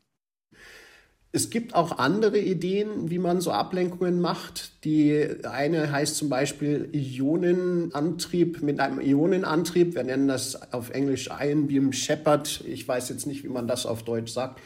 Es 1.30 1.50
gibt 1.50 1.74
auch 1.76 1.98
andere 1.98 2.38
Ideen, 2.38 3.10
wie 3.10 3.20
man 3.20 3.40
so 3.40 3.52
Ablenkungen 3.52 4.20
macht. 4.20 4.84
Die 4.84 5.24
eine 5.44 5.92
heißt 5.92 6.16
zum 6.16 6.28
Beispiel 6.28 6.90
Ionenantrieb 6.92 8.60
mit 8.60 8.80
einem 8.80 9.00
Ionenantrieb. 9.00 9.94
Wir 9.94 10.02
nennen 10.02 10.26
das 10.26 10.72
auf 10.72 10.90
Englisch 10.90 11.30
Ion 11.40 11.68
Beam 11.68 11.92
Shepard. 11.92 12.64
Ich 12.66 12.86
weiß 12.86 13.08
jetzt 13.08 13.26
nicht, 13.26 13.44
wie 13.44 13.48
man 13.48 13.68
das 13.68 13.86
auf 13.86 14.02
Deutsch 14.02 14.32
sagt. 14.32 14.60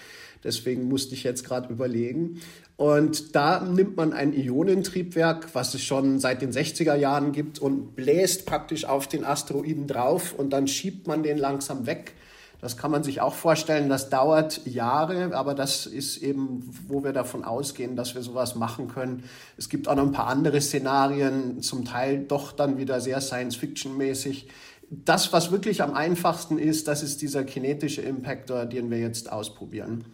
Deswegen 0.47 0.89
musste 0.89 1.15
ich 1.15 1.25
jetzt 1.25 1.45
gerade 1.45 1.71
überlegen. 1.73 2.41
Und 2.77 3.35
da 3.35 3.61
nimmt 3.61 3.97
man 3.97 4.13
ein 4.13 4.33
Ionentriebwerk, 4.33 5.55
was 5.55 5.75
es 5.75 5.83
schon 5.83 6.21
seit 6.21 6.41
den 6.41 6.53
60er 6.53 6.95
Jahren 6.95 7.33
gibt, 7.33 7.59
und 7.59 7.97
bläst 7.97 8.47
praktisch 8.47 8.85
auf 8.85 9.09
den 9.09 9.25
Asteroiden 9.25 9.87
drauf 9.87 10.33
und 10.33 10.51
dann 10.51 10.69
schiebt 10.69 11.07
man 11.07 11.23
den 11.23 11.37
langsam 11.37 11.87
weg. 11.87 12.15
Das 12.61 12.77
kann 12.77 12.91
man 12.91 13.03
sich 13.03 13.21
auch 13.21 13.35
vorstellen, 13.35 13.89
das 13.89 14.09
dauert 14.09 14.67
Jahre, 14.67 15.35
aber 15.35 15.55
das 15.55 15.87
ist 15.87 16.19
eben, 16.19 16.69
wo 16.89 17.05
wir 17.05 17.13
davon 17.13 17.45
ausgehen, 17.45 17.97
dass 17.97 18.15
wir 18.15 18.23
sowas 18.23 18.55
machen 18.55 18.89
können. 18.89 19.25
Es 19.59 19.69
gibt 19.69 19.89
auch 19.89 19.95
noch 19.95 20.05
ein 20.05 20.13
paar 20.13 20.29
andere 20.29 20.61
Szenarien, 20.61 21.61
zum 21.63 21.85
Teil 21.85 22.25
doch 22.27 22.53
dann 22.53 22.79
wieder 22.79 23.01
sehr 23.01 23.21
Science-Fiction-mäßig, 23.21 24.49
Das, 24.89 25.33
was 25.33 25.51
wirklich 25.51 25.83
am 25.83 25.95
einfachsten 25.95 26.59
ist, 26.59 26.87
das 26.87 27.03
ist 27.03 27.21
dieser 27.21 27.43
kinetische 27.43 28.03
Impactor, 28.03 28.67
den 28.67 28.89
wir 28.89 29.01
jetzt 29.01 29.33
ausprobieren. 29.33 30.05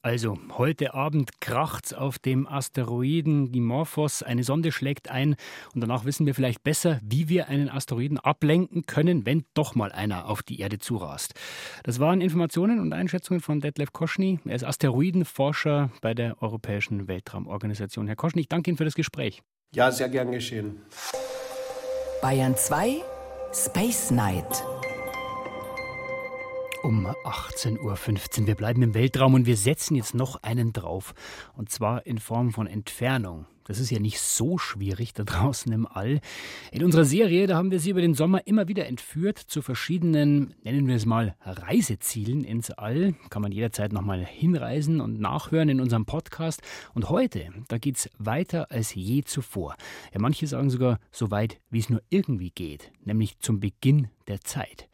Also, 0.00 0.38
heute 0.56 0.94
Abend 0.94 1.40
kracht's 1.40 1.92
auf 1.92 2.20
dem 2.20 2.46
Asteroiden 2.46 3.50
Dimorphos. 3.50 4.22
Eine 4.22 4.44
Sonde 4.44 4.70
schlägt 4.70 5.10
ein 5.10 5.34
und 5.74 5.80
danach 5.80 6.04
wissen 6.04 6.24
wir 6.24 6.36
vielleicht 6.36 6.62
besser, 6.62 7.00
wie 7.02 7.28
wir 7.28 7.48
einen 7.48 7.68
Asteroiden 7.68 8.16
ablenken 8.16 8.86
können, 8.86 9.26
wenn 9.26 9.44
doch 9.54 9.74
mal 9.74 9.90
einer 9.90 10.28
auf 10.28 10.44
die 10.44 10.60
Erde 10.60 10.78
zurast. 10.78 11.34
Das 11.82 11.98
waren 11.98 12.20
Informationen 12.20 12.78
und 12.78 12.92
Einschätzungen 12.92 13.40
von 13.40 13.58
Detlef 13.60 13.92
Koschny. 13.92 14.38
Er 14.44 14.54
ist 14.54 14.64
Asteroidenforscher 14.64 15.90
bei 16.00 16.14
der 16.14 16.40
Europäischen 16.40 17.08
Weltraumorganisation. 17.08 18.06
Herr 18.06 18.16
Koschny, 18.16 18.42
ich 18.42 18.48
danke 18.48 18.70
Ihnen 18.70 18.78
für 18.78 18.84
das 18.84 18.94
Gespräch. 18.94 19.42
Ja, 19.74 19.90
sehr 19.90 20.08
gern 20.08 20.30
geschehen. 20.30 20.76
Bayern 22.22 22.56
2 22.56 23.02
Space 23.52 24.12
Night 24.12 24.64
um 26.88 27.06
18.15 27.06 28.40
Uhr. 28.40 28.46
Wir 28.46 28.54
bleiben 28.54 28.80
im 28.80 28.94
Weltraum 28.94 29.34
und 29.34 29.44
wir 29.44 29.58
setzen 29.58 29.94
jetzt 29.94 30.14
noch 30.14 30.42
einen 30.42 30.72
drauf. 30.72 31.12
Und 31.54 31.70
zwar 31.70 32.06
in 32.06 32.18
Form 32.18 32.50
von 32.50 32.66
Entfernung. 32.66 33.44
Das 33.68 33.80
ist 33.80 33.90
ja 33.90 34.00
nicht 34.00 34.18
so 34.18 34.56
schwierig 34.56 35.12
da 35.12 35.24
draußen 35.24 35.70
im 35.72 35.86
All. 35.86 36.20
In 36.72 36.82
unserer 36.82 37.04
Serie, 37.04 37.46
da 37.46 37.56
haben 37.56 37.70
wir 37.70 37.78
Sie 37.78 37.90
über 37.90 38.00
den 38.00 38.14
Sommer 38.14 38.46
immer 38.46 38.66
wieder 38.66 38.86
entführt 38.86 39.38
zu 39.38 39.60
verschiedenen, 39.60 40.54
nennen 40.64 40.88
wir 40.88 40.96
es 40.96 41.04
mal, 41.04 41.36
Reisezielen 41.42 42.44
ins 42.44 42.70
All. 42.70 43.14
Kann 43.28 43.42
man 43.42 43.52
jederzeit 43.52 43.92
nochmal 43.92 44.24
hinreisen 44.24 45.02
und 45.02 45.20
nachhören 45.20 45.68
in 45.68 45.82
unserem 45.82 46.06
Podcast. 46.06 46.62
Und 46.94 47.10
heute, 47.10 47.50
da 47.68 47.76
geht 47.76 47.98
es 47.98 48.10
weiter 48.18 48.70
als 48.70 48.94
je 48.94 49.22
zuvor. 49.22 49.76
Ja, 50.14 50.20
manche 50.20 50.46
sagen 50.46 50.70
sogar 50.70 50.98
so 51.12 51.30
weit, 51.30 51.60
wie 51.68 51.80
es 51.80 51.90
nur 51.90 52.00
irgendwie 52.08 52.50
geht, 52.50 52.90
nämlich 53.04 53.38
zum 53.38 53.60
Beginn 53.60 54.08
der 54.28 54.40
Zeit. 54.40 54.88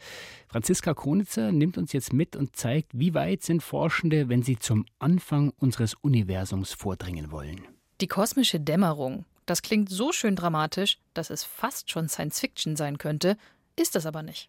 Franziska 0.49 0.95
Konitzer 0.95 1.53
nimmt 1.53 1.79
uns 1.79 1.93
jetzt 1.93 2.13
mit 2.13 2.35
und 2.35 2.57
zeigt, 2.57 2.91
wie 2.93 3.15
weit 3.15 3.45
sind 3.45 3.63
Forschende, 3.63 4.29
wenn 4.29 4.43
sie 4.43 4.59
zum 4.59 4.85
Anfang 4.99 5.53
unseres 5.59 5.95
Universums 5.95 6.73
vordringen 6.73 7.31
wollen. 7.31 7.61
Die 8.01 8.09
kosmische 8.09 8.59
Dämmerung, 8.59 9.25
das 9.47 9.63
klingt 9.63 9.89
so 9.89 10.11
schön 10.11 10.35
dramatisch, 10.35 10.99
dass 11.15 11.31
es 11.31 11.45
fast 11.45 11.91
schon 11.91 12.09
Science 12.09 12.41
Fiction 12.41 12.75
sein 12.77 12.99
könnte, 12.99 13.37
ist 13.77 13.95
es 13.95 14.05
aber 14.07 14.23
nicht. 14.23 14.49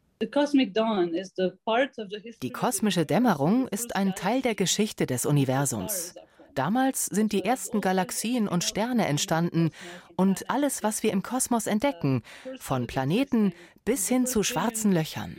Die 2.41 2.51
kosmische 2.51 3.05
Dämmerung 3.05 3.67
ist 3.67 3.95
ein 3.95 4.15
Teil 4.15 4.41
der 4.41 4.55
Geschichte 4.55 5.05
des 5.05 5.25
Universums. 5.25 6.15
Damals 6.55 7.05
sind 7.07 7.33
die 7.33 7.43
ersten 7.43 7.81
Galaxien 7.81 8.47
und 8.47 8.63
Sterne 8.63 9.07
entstanden 9.07 9.71
und 10.15 10.49
alles, 10.49 10.83
was 10.83 11.03
wir 11.03 11.11
im 11.11 11.21
Kosmos 11.21 11.67
entdecken, 11.67 12.23
von 12.59 12.87
Planeten 12.87 13.53
bis 13.83 14.07
hin 14.07 14.25
zu 14.25 14.41
schwarzen 14.41 14.93
Löchern. 14.93 15.35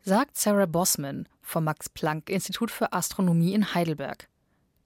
Sagt 0.00 0.36
Sarah 0.38 0.66
Bossman 0.66 1.28
vom 1.42 1.64
Max 1.64 1.88
Planck 1.88 2.30
Institut 2.30 2.70
für 2.70 2.92
Astronomie 2.92 3.52
in 3.52 3.74
Heidelberg. 3.74 4.28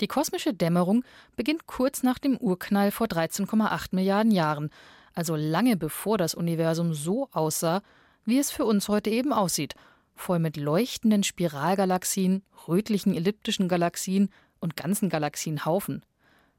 Die 0.01 0.09
kosmische 0.09 0.55
Dämmerung 0.55 1.05
beginnt 1.37 1.67
kurz 1.67 2.03
nach 2.03 2.19
dem 2.19 2.39
Urknall 2.39 2.91
vor 2.91 3.07
13,8 3.07 3.89
Milliarden 3.93 4.33
Jahren, 4.33 4.71
also 5.15 5.37
lange 5.37 5.77
bevor 5.77 6.17
das 6.17 6.35
Universum 6.35 6.95
so 6.95 7.29
aussah, 7.33 7.83
wie 8.25 8.39
es 8.39 8.51
für 8.51 8.65
uns 8.65 8.89
heute 8.89 9.11
eben 9.11 9.33
aussieht, 9.33 9.75
voll 10.15 10.39
mit 10.39 10.57
leuchtenden 10.57 11.23
Spiralgalaxien, 11.23 12.43
rötlichen 12.67 13.15
elliptischen 13.15 13.69
Galaxien 13.69 14.31
und 14.59 14.77
ganzen 14.77 15.11
Galaxienhaufen. 15.11 16.03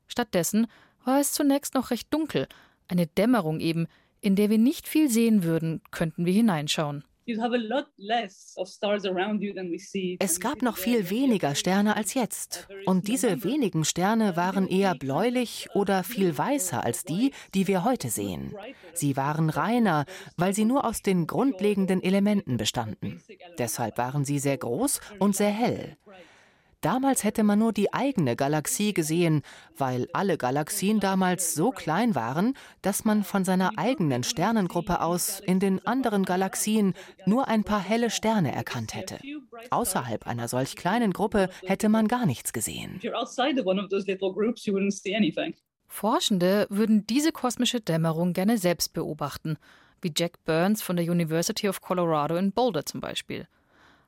Stattdessen 0.08 0.68
war 1.04 1.20
es 1.20 1.32
zunächst 1.32 1.74
noch 1.74 1.90
recht 1.90 2.14
dunkel, 2.14 2.48
eine 2.88 3.08
Dämmerung 3.08 3.60
eben, 3.60 3.88
in 4.20 4.36
der 4.36 4.52
wir 4.52 4.60
nicht 4.60 4.88
viel 4.88 5.10
sehen 5.10 5.44
würden, 5.44 5.82
könnten 5.90 6.26
wir 6.26 6.34
hineinschauen. 6.34 7.04
Es 10.20 10.40
gab 10.40 10.62
noch 10.62 10.78
viel 10.78 11.10
weniger 11.10 11.56
Sterne 11.56 11.96
als 11.96 12.14
jetzt. 12.14 12.68
Und 12.86 13.08
diese 13.08 13.44
wenigen 13.44 13.86
Sterne 13.86 14.36
waren 14.36 14.68
eher 14.68 14.96
bläulich 14.96 15.70
oder 15.74 16.04
viel 16.04 16.38
weißer 16.38 16.84
als 16.84 17.04
die, 17.04 17.32
die 17.54 17.68
wir 17.68 17.84
heute 17.84 18.10
sehen. 18.10 18.54
Sie 18.94 19.18
waren 19.18 19.50
reiner, 19.50 20.06
weil 20.38 20.54
sie 20.54 20.66
nur 20.66 20.86
aus 20.86 21.02
den 21.02 21.28
grundlegenden 21.28 22.04
Elementen 22.04 22.58
bestanden. 22.58 23.22
Deshalb 23.58 23.98
waren 23.98 24.26
sie 24.26 24.40
sehr 24.40 24.58
groß 24.58 25.00
und 25.20 25.36
sehr 25.36 25.52
hell. 25.52 25.98
Damals 26.82 27.24
hätte 27.24 27.44
man 27.44 27.60
nur 27.60 27.74
die 27.74 27.94
eigene 27.94 28.36
Galaxie 28.36 28.92
gesehen, 28.92 29.44
weil 29.78 30.08
alle 30.14 30.40
Galaxien 30.40 31.00
damals 31.00 31.54
so 31.54 31.70
klein 31.70 32.16
waren, 32.16 32.56
dass 32.82 33.06
man 33.06 33.24
von 33.24 33.46
seiner 33.46 33.78
eigenen 33.78 34.24
Sternengruppe 34.24 35.02
aus 35.02 35.40
in 35.42 35.60
den 35.60 35.86
anderen 35.86 36.26
Galaxien 36.26 36.96
nur 37.28 37.48
ein 37.48 37.64
paar 37.64 37.80
helle 37.80 38.10
Sterne 38.10 38.52
erkannt 38.52 38.96
hätte. 38.96 39.20
Außerhalb 39.70 40.26
einer 40.26 40.48
solch 40.48 40.76
kleinen 40.76 41.14
Gruppe 41.14 41.50
hätte 41.64 41.88
man 41.88 42.08
gar 42.08 42.26
nichts 42.26 42.52
gesehen. 42.52 43.00
Forschende 45.88 46.68
würden 46.70 47.06
diese 47.06 47.32
kosmische 47.32 47.82
Dämmerung 47.82 48.34
gerne 48.34 48.58
selbst 48.58 48.94
beobachten, 48.94 49.58
wie 50.02 50.12
Jack 50.18 50.44
Burns 50.46 50.82
von 50.82 50.96
der 50.96 51.06
University 51.06 51.70
of 51.70 51.82
Colorado 51.82 52.38
in 52.38 52.54
Boulder 52.54 52.86
zum 52.86 53.02
Beispiel. 53.02 53.48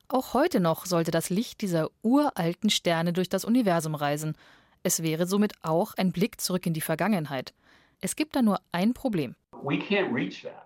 Auch 0.08 0.34
heute 0.34 0.60
noch 0.60 0.86
sollte 0.86 1.10
das 1.10 1.30
Licht 1.30 1.62
dieser 1.62 1.90
uralten 2.02 2.70
Sterne 2.70 3.12
durch 3.12 3.28
das 3.28 3.44
Universum 3.44 3.94
reisen. 3.94 4.36
Es 4.82 5.02
wäre 5.02 5.26
somit 5.26 5.54
auch 5.62 5.94
ein 5.94 6.12
Blick 6.12 6.40
zurück 6.40 6.66
in 6.66 6.74
die 6.74 6.82
Vergangenheit. 6.82 7.54
Es 8.00 8.16
gibt 8.16 8.36
da 8.36 8.42
nur 8.42 8.60
ein 8.70 8.92
Problem. 8.92 9.34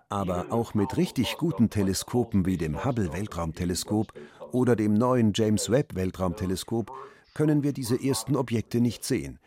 Aber 0.09 0.47
auch 0.51 0.73
mit 0.73 0.97
richtig 0.97 1.37
guten 1.37 1.69
Teleskopen 1.69 2.45
wie 2.45 2.57
dem 2.57 2.83
Hubble 2.83 3.13
Weltraumteleskop 3.13 4.11
oder 4.51 4.75
dem 4.75 4.93
neuen 4.93 5.31
James 5.33 5.69
Webb 5.69 5.95
Weltraumteleskop 5.95 6.91
können 7.33 7.63
wir 7.63 7.71
diese 7.71 7.95
ersten 8.03 8.35
Objekte 8.35 8.81
nicht 8.81 9.05
sehen. 9.05 9.39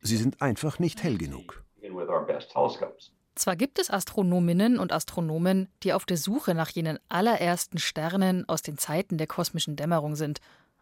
Sie 0.00 0.16
sind 0.16 0.40
einfach 0.40 0.78
nicht 0.78 1.02
hell 1.02 1.18
genug. 1.18 1.64
Zwar 3.34 3.56
gibt 3.56 3.78
es 3.78 3.90
Astronominnen 3.90 4.78
und 4.78 4.92
Astronomen, 4.92 5.68
die 5.82 5.92
auf 5.92 6.04
der 6.04 6.16
Suche 6.16 6.54
nach 6.54 6.68
jenen 6.68 6.98
allerersten 7.08 7.78
Sternen 7.78 8.48
aus 8.48 8.62
den 8.62 8.76
Zeiten 8.76 9.18
der 9.18 9.26
kosmischen 9.26 9.76
Dämmerung 9.76 10.16
sind. 10.16 10.40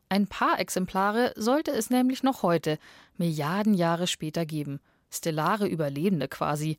Ein 0.08 0.26
paar 0.26 0.58
Exemplare 0.58 1.32
sollte 1.36 1.70
es 1.70 1.90
nämlich 1.90 2.22
noch 2.22 2.42
heute, 2.42 2.78
Milliarden 3.16 3.74
Jahre 3.74 4.06
später 4.06 4.46
geben. 4.46 4.80
Stellare 5.10 5.66
Überlebende 5.68 6.28
quasi. 6.28 6.78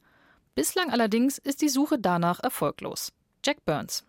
Bislang 0.56 0.92
allerdings 0.92 1.38
ist 1.38 1.62
die 1.62 1.70
Suche 1.70 2.00
danach 2.00 2.40
erfolglos. 2.42 3.14
Jack 3.46 3.64
Burns. 3.66 4.04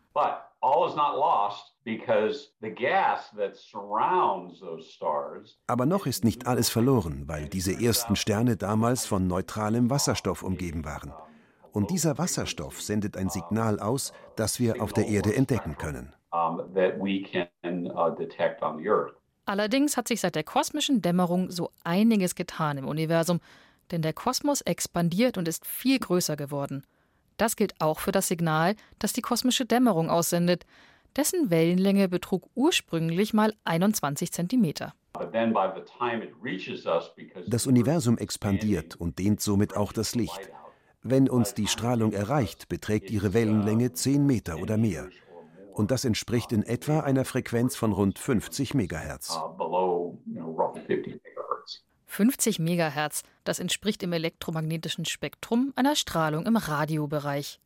Aber 5.66 5.86
noch 5.86 6.06
ist 6.06 6.24
nicht 6.24 6.46
alles 6.46 6.68
verloren, 6.68 7.28
weil 7.28 7.48
diese 7.48 7.72
ersten 7.80 8.16
Sterne 8.16 8.56
damals 8.56 9.06
von 9.06 9.26
neutralem 9.26 9.88
Wasserstoff 9.90 10.42
umgeben 10.42 10.84
waren. 10.84 11.12
Und 11.72 11.90
dieser 11.90 12.18
Wasserstoff 12.18 12.80
sendet 12.80 13.16
ein 13.16 13.28
Signal 13.28 13.78
aus, 13.78 14.12
das 14.36 14.58
wir 14.60 14.82
auf 14.82 14.92
der 14.92 15.06
Erde 15.06 15.34
entdecken 15.34 15.76
können. 15.78 16.14
Uh, 16.32 16.62
Allerdings 19.46 19.96
hat 19.96 20.08
sich 20.08 20.20
seit 20.20 20.34
der 20.36 20.44
kosmischen 20.44 21.02
Dämmerung 21.02 21.50
so 21.50 21.70
einiges 21.82 22.34
getan 22.34 22.78
im 22.78 22.86
Universum, 22.86 23.40
denn 23.90 24.02
der 24.02 24.12
Kosmos 24.12 24.60
expandiert 24.60 25.38
und 25.38 25.48
ist 25.48 25.66
viel 25.66 25.98
größer 25.98 26.36
geworden. 26.36 26.84
Das 27.36 27.56
gilt 27.56 27.80
auch 27.80 27.98
für 27.98 28.12
das 28.12 28.28
Signal, 28.28 28.76
das 28.98 29.12
die 29.12 29.22
kosmische 29.22 29.64
Dämmerung 29.64 30.10
aussendet. 30.10 30.66
Dessen 31.16 31.50
Wellenlänge 31.50 32.08
betrug 32.08 32.48
ursprünglich 32.54 33.32
mal 33.34 33.54
21 33.64 34.30
Zentimeter. 34.30 34.94
Das 37.48 37.66
Universum 37.66 38.18
expandiert 38.18 38.96
und 38.96 39.18
dehnt 39.18 39.40
somit 39.40 39.76
auch 39.76 39.92
das 39.92 40.14
Licht. 40.14 40.50
Wenn 41.02 41.30
uns 41.30 41.54
die 41.54 41.66
Strahlung 41.66 42.12
erreicht, 42.12 42.68
beträgt 42.68 43.10
ihre 43.10 43.32
Wellenlänge 43.32 43.92
10 43.92 44.26
Meter 44.26 44.58
oder 44.58 44.76
mehr. 44.76 45.08
Und 45.72 45.90
das 45.90 46.04
entspricht 46.04 46.52
in 46.52 46.62
etwa 46.62 47.00
einer 47.00 47.24
Frequenz 47.24 47.74
von 47.74 47.92
rund 47.92 48.18
50 48.18 48.74
Megahertz. 48.74 49.40
50 52.04 52.58
Megahertz, 52.58 53.22
das 53.44 53.60
entspricht 53.60 54.02
im 54.02 54.12
elektromagnetischen 54.12 55.06
Spektrum 55.06 55.72
einer 55.74 55.96
Strahlung 55.96 56.44
im 56.44 56.56
Radiobereich. 56.56 57.60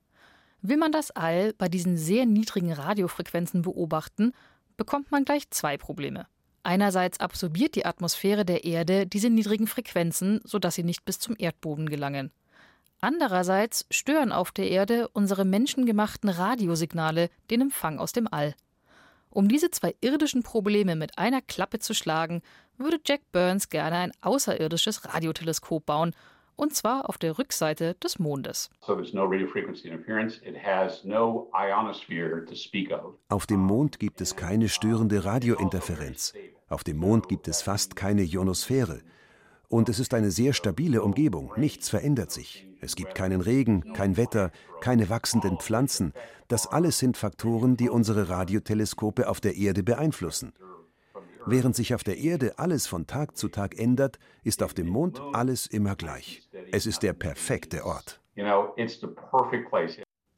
Will 0.62 0.76
man 0.76 0.92
das 0.92 1.10
All 1.10 1.54
bei 1.54 1.68
diesen 1.68 1.96
sehr 1.96 2.26
niedrigen 2.26 2.72
Radiofrequenzen 2.72 3.62
beobachten, 3.62 4.32
bekommt 4.76 5.10
man 5.10 5.24
gleich 5.24 5.50
zwei 5.50 5.76
Probleme. 5.76 6.26
Einerseits 6.62 7.18
absorbiert 7.18 7.74
die 7.74 7.84
Atmosphäre 7.84 8.44
der 8.44 8.64
Erde 8.64 9.08
diese 9.08 9.28
niedrigen 9.28 9.66
Frequenzen, 9.66 10.40
sodass 10.44 10.76
sie 10.76 10.84
nicht 10.84 11.04
bis 11.04 11.18
zum 11.18 11.34
Erdboden 11.36 11.88
gelangen. 11.88 12.30
Andererseits 13.04 13.84
stören 13.90 14.32
auf 14.32 14.50
der 14.50 14.70
Erde 14.70 15.08
unsere 15.08 15.44
menschengemachten 15.44 16.30
Radiosignale 16.30 17.28
den 17.50 17.60
Empfang 17.60 17.98
aus 17.98 18.12
dem 18.12 18.26
All. 18.32 18.54
Um 19.28 19.46
diese 19.46 19.70
zwei 19.70 19.94
irdischen 20.00 20.42
Probleme 20.42 20.96
mit 20.96 21.18
einer 21.18 21.42
Klappe 21.42 21.80
zu 21.80 21.92
schlagen, 21.92 22.40
würde 22.78 22.98
Jack 23.04 23.20
Burns 23.30 23.68
gerne 23.68 23.96
ein 23.96 24.12
außerirdisches 24.22 25.04
Radioteleskop 25.04 25.84
bauen 25.84 26.14
und 26.56 26.74
zwar 26.74 27.10
auf 27.10 27.18
der 27.18 27.38
Rückseite 27.38 27.94
des 27.96 28.18
Mondes. 28.18 28.70
Auf 33.28 33.46
dem 33.46 33.60
Mond 33.60 33.98
gibt 33.98 34.20
es 34.22 34.36
keine 34.36 34.68
störende 34.70 35.24
Radiointerferenz. 35.26 36.32
Auf 36.70 36.84
dem 36.84 36.96
Mond 36.96 37.28
gibt 37.28 37.48
es 37.48 37.60
fast 37.60 37.96
keine 37.96 38.22
Ionosphäre. 38.22 39.02
Und 39.74 39.88
es 39.88 39.98
ist 39.98 40.14
eine 40.14 40.30
sehr 40.30 40.52
stabile 40.52 41.02
Umgebung. 41.02 41.52
Nichts 41.56 41.88
verändert 41.88 42.30
sich. 42.30 42.68
Es 42.80 42.94
gibt 42.94 43.16
keinen 43.16 43.40
Regen, 43.40 43.92
kein 43.92 44.16
Wetter, 44.16 44.52
keine 44.80 45.10
wachsenden 45.10 45.58
Pflanzen. 45.58 46.12
Das 46.46 46.68
alles 46.68 47.00
sind 47.00 47.16
Faktoren, 47.16 47.76
die 47.76 47.90
unsere 47.90 48.28
Radioteleskope 48.28 49.28
auf 49.28 49.40
der 49.40 49.56
Erde 49.56 49.82
beeinflussen. 49.82 50.52
Während 51.44 51.74
sich 51.74 51.92
auf 51.92 52.04
der 52.04 52.18
Erde 52.18 52.56
alles 52.60 52.86
von 52.86 53.08
Tag 53.08 53.36
zu 53.36 53.48
Tag 53.48 53.76
ändert, 53.76 54.20
ist 54.44 54.62
auf 54.62 54.74
dem 54.74 54.86
Mond 54.86 55.20
alles 55.32 55.66
immer 55.66 55.96
gleich. 55.96 56.48
Es 56.70 56.86
ist 56.86 57.02
der 57.02 57.12
perfekte 57.12 57.84
Ort. 57.84 58.20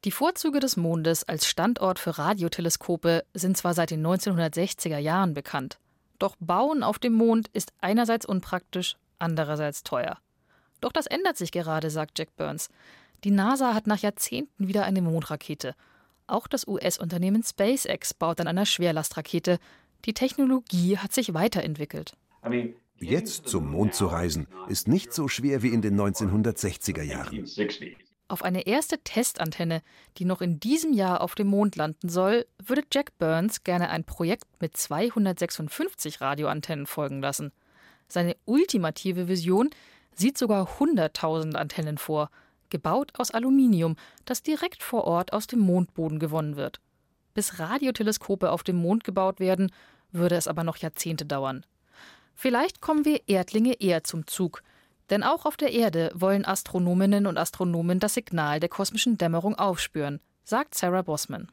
Die 0.03 0.11
Vorzüge 0.11 0.59
des 0.59 0.77
Mondes 0.77 1.23
als 1.25 1.45
Standort 1.45 1.99
für 1.99 2.17
Radioteleskope 2.17 3.23
sind 3.35 3.55
zwar 3.55 3.75
seit 3.75 3.91
den 3.91 4.03
1960er 4.03 4.97
Jahren 4.97 5.35
bekannt, 5.35 5.77
doch 6.17 6.35
Bauen 6.39 6.81
auf 6.81 6.97
dem 6.97 7.13
Mond 7.13 7.49
ist 7.53 7.71
einerseits 7.81 8.25
unpraktisch, 8.25 8.97
andererseits 9.19 9.83
teuer. 9.83 10.17
Doch 10.81 10.91
das 10.91 11.07
ändert 11.07 11.37
sich 11.37 11.51
gerade, 11.51 11.89
sagt 11.89 12.17
Jack 12.19 12.35
Burns. 12.35 12.69
Die 13.23 13.31
NASA 13.31 13.73
hat 13.73 13.87
nach 13.87 13.99
Jahrzehnten 13.99 14.67
wieder 14.67 14.85
eine 14.85 15.01
Mondrakete. 15.01 15.75
Auch 16.27 16.47
das 16.47 16.67
US-Unternehmen 16.67 17.43
SpaceX 17.43 18.13
baut 18.13 18.39
an 18.41 18.47
einer 18.47 18.65
Schwerlastrakete, 18.65 19.59
die 20.05 20.13
Technologie 20.13 20.97
hat 20.97 21.13
sich 21.13 21.33
weiterentwickelt. 21.33 22.15
Jetzt 22.99 23.47
zum 23.47 23.71
Mond 23.71 23.93
zu 23.93 24.07
reisen, 24.07 24.47
ist 24.67 24.87
nicht 24.87 25.13
so 25.13 25.27
schwer 25.27 25.61
wie 25.61 25.69
in 25.69 25.81
den 25.81 25.99
1960er 25.99 27.03
Jahren. 27.03 27.45
Auf 28.29 28.43
eine 28.43 28.67
erste 28.67 28.97
Testantenne, 28.99 29.81
die 30.17 30.25
noch 30.25 30.41
in 30.41 30.59
diesem 30.59 30.91
Jahr 30.91 31.21
auf 31.21 31.33
dem 31.33 31.47
Mond 31.47 31.77
landen 31.77 32.09
soll, 32.09 32.45
würde 32.61 32.83
Jack 32.91 33.17
Burns 33.19 33.63
gerne 33.63 33.89
ein 33.89 34.03
Projekt 34.03 34.45
mit 34.59 34.75
256 34.75 36.19
Radioantennen 36.19 36.87
folgen 36.87 37.21
lassen. 37.21 37.53
Seine 38.07 38.35
ultimative 38.45 39.27
Vision 39.27 39.69
sieht 40.13 40.37
sogar 40.37 40.79
100.000 40.79 41.55
Antennen 41.55 41.97
vor, 41.97 42.29
gebaut 42.69 43.13
aus 43.17 43.31
Aluminium, 43.31 43.95
das 44.25 44.43
direkt 44.43 44.83
vor 44.83 45.05
Ort 45.05 45.33
aus 45.33 45.47
dem 45.47 45.59
Mondboden 45.59 46.19
gewonnen 46.19 46.55
wird. 46.55 46.79
Bis 47.33 47.59
Radioteleskope 47.59 48.51
auf 48.51 48.63
dem 48.63 48.77
Mond 48.77 49.03
gebaut 49.03 49.39
werden, 49.39 49.71
würde 50.11 50.35
es 50.35 50.47
aber 50.47 50.63
noch 50.63 50.77
Jahrzehnte 50.77 51.25
dauern. 51.25 51.65
Vielleicht 52.33 52.81
kommen 52.81 53.05
wir 53.05 53.27
Erdlinge 53.27 53.73
eher 53.79 54.03
zum 54.03 54.27
Zug, 54.27 54.63
denn 55.09 55.23
auch 55.23 55.45
auf 55.45 55.57
der 55.57 55.71
Erde 55.71 56.11
wollen 56.13 56.45
Astronominnen 56.45 57.25
und 57.25 57.37
Astronomen 57.37 57.99
das 57.99 58.15
Signal 58.15 58.59
der 58.59 58.69
kosmischen 58.69 59.17
Dämmerung 59.17 59.55
aufspüren, 59.55 60.19
sagt 60.43 60.75
Sarah 60.75 61.01
Bosman. 61.01 61.51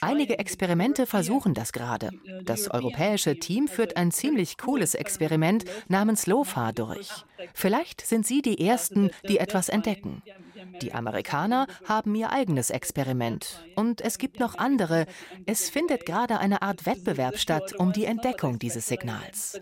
Einige 0.00 0.38
Experimente 0.38 1.06
versuchen 1.06 1.54
das 1.54 1.72
gerade. 1.72 2.10
Das 2.44 2.70
europäische 2.70 3.38
Team 3.38 3.68
führt 3.68 3.96
ein 3.96 4.10
ziemlich 4.10 4.58
cooles 4.58 4.94
Experiment 4.94 5.64
namens 5.88 6.26
LOFA 6.26 6.72
durch. 6.72 7.08
Vielleicht 7.54 8.00
sind 8.00 8.26
Sie 8.26 8.42
die 8.42 8.66
Ersten, 8.66 9.10
die 9.28 9.38
etwas 9.38 9.68
entdecken. 9.68 10.22
Die 10.80 10.94
Amerikaner 10.94 11.66
haben 11.84 12.14
ihr 12.14 12.30
eigenes 12.30 12.70
Experiment. 12.70 13.64
Und 13.74 14.00
es 14.00 14.18
gibt 14.18 14.40
noch 14.40 14.56
andere. 14.56 15.06
Es 15.46 15.70
findet 15.70 16.06
gerade 16.06 16.38
eine 16.38 16.62
Art 16.62 16.86
Wettbewerb 16.86 17.38
statt 17.38 17.74
um 17.78 17.92
die 17.92 18.04
Entdeckung 18.04 18.58
dieses 18.58 18.86
Signals. 18.86 19.60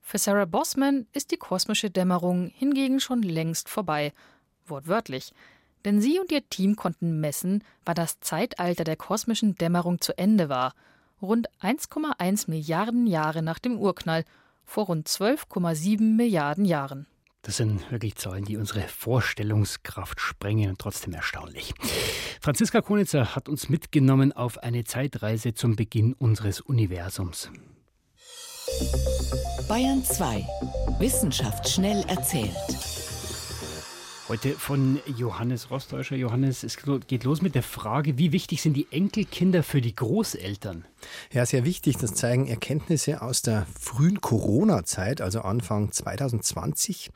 Für 0.00 0.18
Sarah 0.18 0.44
Bosman 0.44 1.06
ist 1.12 1.30
die 1.30 1.38
kosmische 1.38 1.90
Dämmerung 1.90 2.48
hingegen 2.54 3.00
schon 3.00 3.22
längst 3.22 3.68
vorbei. 3.68 4.12
Wortwörtlich. 4.66 5.32
Denn 5.84 6.00
sie 6.00 6.18
und 6.18 6.32
ihr 6.32 6.48
Team 6.48 6.76
konnten 6.76 7.20
messen, 7.20 7.62
wann 7.84 7.94
das 7.94 8.20
Zeitalter 8.20 8.84
der 8.84 8.96
kosmischen 8.96 9.54
Dämmerung 9.56 10.00
zu 10.00 10.16
Ende 10.16 10.48
war. 10.48 10.74
Rund 11.20 11.48
1,1 11.60 12.48
Milliarden 12.48 13.06
Jahre 13.06 13.42
nach 13.42 13.58
dem 13.58 13.78
Urknall, 13.78 14.24
vor 14.64 14.86
rund 14.86 15.08
12,7 15.08 16.00
Milliarden 16.16 16.64
Jahren. 16.64 17.06
Das 17.42 17.58
sind 17.58 17.90
wirklich 17.92 18.16
Zahlen, 18.16 18.46
die 18.46 18.56
unsere 18.56 18.80
Vorstellungskraft 18.80 20.18
sprengen 20.18 20.70
und 20.70 20.78
trotzdem 20.78 21.12
erstaunlich. 21.12 21.74
Franziska 22.40 22.80
Konitzer 22.80 23.36
hat 23.36 23.50
uns 23.50 23.68
mitgenommen 23.68 24.32
auf 24.32 24.58
eine 24.58 24.84
Zeitreise 24.84 25.52
zum 25.52 25.76
Beginn 25.76 26.14
unseres 26.14 26.62
Universums. 26.62 27.50
Bayern 29.68 30.02
2. 30.02 30.46
Wissenschaft 30.98 31.68
schnell 31.68 32.02
erzählt. 32.08 32.56
Heute 34.26 34.52
von 34.52 35.00
Johannes 35.18 35.70
Rostäuscher. 35.70 36.16
Johannes, 36.16 36.62
es 36.62 36.78
geht 37.06 37.24
los 37.24 37.42
mit 37.42 37.54
der 37.54 37.62
Frage, 37.62 38.16
wie 38.16 38.32
wichtig 38.32 38.62
sind 38.62 38.72
die 38.72 38.86
Enkelkinder 38.90 39.62
für 39.62 39.82
die 39.82 39.94
Großeltern? 39.94 40.86
Ja, 41.30 41.44
sehr 41.44 41.66
wichtig. 41.66 41.98
Das 41.98 42.14
zeigen 42.14 42.46
Erkenntnisse 42.46 43.20
aus 43.20 43.42
der 43.42 43.66
frühen 43.78 44.22
Corona-Zeit, 44.22 45.20
also 45.20 45.42
Anfang 45.42 45.92
2020. 45.92 47.10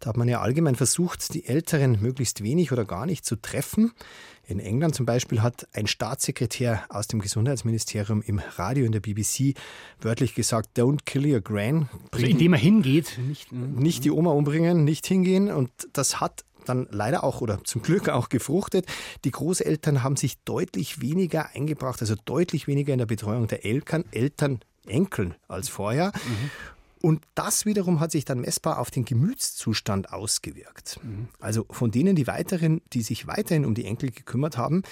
Da 0.00 0.10
hat 0.10 0.18
man 0.18 0.28
ja 0.28 0.42
allgemein 0.42 0.76
versucht, 0.76 1.32
die 1.32 1.46
Älteren 1.46 1.98
möglichst 2.02 2.42
wenig 2.42 2.72
oder 2.72 2.84
gar 2.84 3.06
nicht 3.06 3.24
zu 3.24 3.36
treffen. 3.36 3.92
In 4.46 4.60
England 4.60 4.94
zum 4.94 5.06
Beispiel 5.06 5.42
hat 5.42 5.66
ein 5.72 5.86
Staatssekretär 5.86 6.84
aus 6.90 7.06
dem 7.06 7.20
Gesundheitsministerium 7.20 8.20
im 8.20 8.40
Radio 8.56 8.84
in 8.84 8.92
der 8.92 9.00
BBC 9.00 9.54
wörtlich 10.00 10.34
gesagt, 10.34 10.78
don't 10.78 11.04
kill 11.06 11.24
your 11.24 11.40
gran. 11.40 11.88
Also 12.10 12.26
indem 12.26 12.52
er 12.52 12.58
hingeht. 12.58 13.18
Nicht, 13.18 13.50
nicht 13.52 14.04
die 14.04 14.10
Oma 14.10 14.32
umbringen, 14.32 14.84
nicht 14.84 15.06
hingehen. 15.06 15.50
Und 15.50 15.70
das 15.92 16.20
hat 16.20 16.44
dann 16.70 16.88
leider 16.90 17.24
auch 17.24 17.40
oder 17.40 17.62
zum 17.64 17.82
Glück 17.82 18.08
auch 18.08 18.28
gefruchtet. 18.28 18.86
Die 19.24 19.30
Großeltern 19.30 20.02
haben 20.02 20.16
sich 20.16 20.38
deutlich 20.44 21.00
weniger 21.00 21.54
eingebracht, 21.54 22.00
also 22.00 22.14
deutlich 22.24 22.66
weniger 22.66 22.92
in 22.92 22.98
der 22.98 23.06
Betreuung 23.06 23.46
der 23.46 23.64
Eltern, 23.64 24.04
Eltern, 24.12 24.60
Enkeln 24.86 25.34
als 25.48 25.68
vorher. 25.68 26.12
Mhm. 26.14 26.50
Und 27.02 27.24
das 27.34 27.64
wiederum 27.64 28.00
hat 28.00 28.10
sich 28.10 28.24
dann 28.24 28.40
messbar 28.40 28.78
auf 28.78 28.90
den 28.90 29.04
Gemütszustand 29.04 30.12
ausgewirkt. 30.12 31.00
Mhm. 31.02 31.28
Also 31.38 31.64
von 31.70 31.90
denen, 31.90 32.14
die 32.14 32.26
weiteren, 32.26 32.82
die 32.92 33.02
sich 33.02 33.26
weiterhin 33.26 33.64
um 33.64 33.74
die 33.74 33.86
Enkel 33.86 34.10
gekümmert 34.10 34.58
haben, 34.58 34.82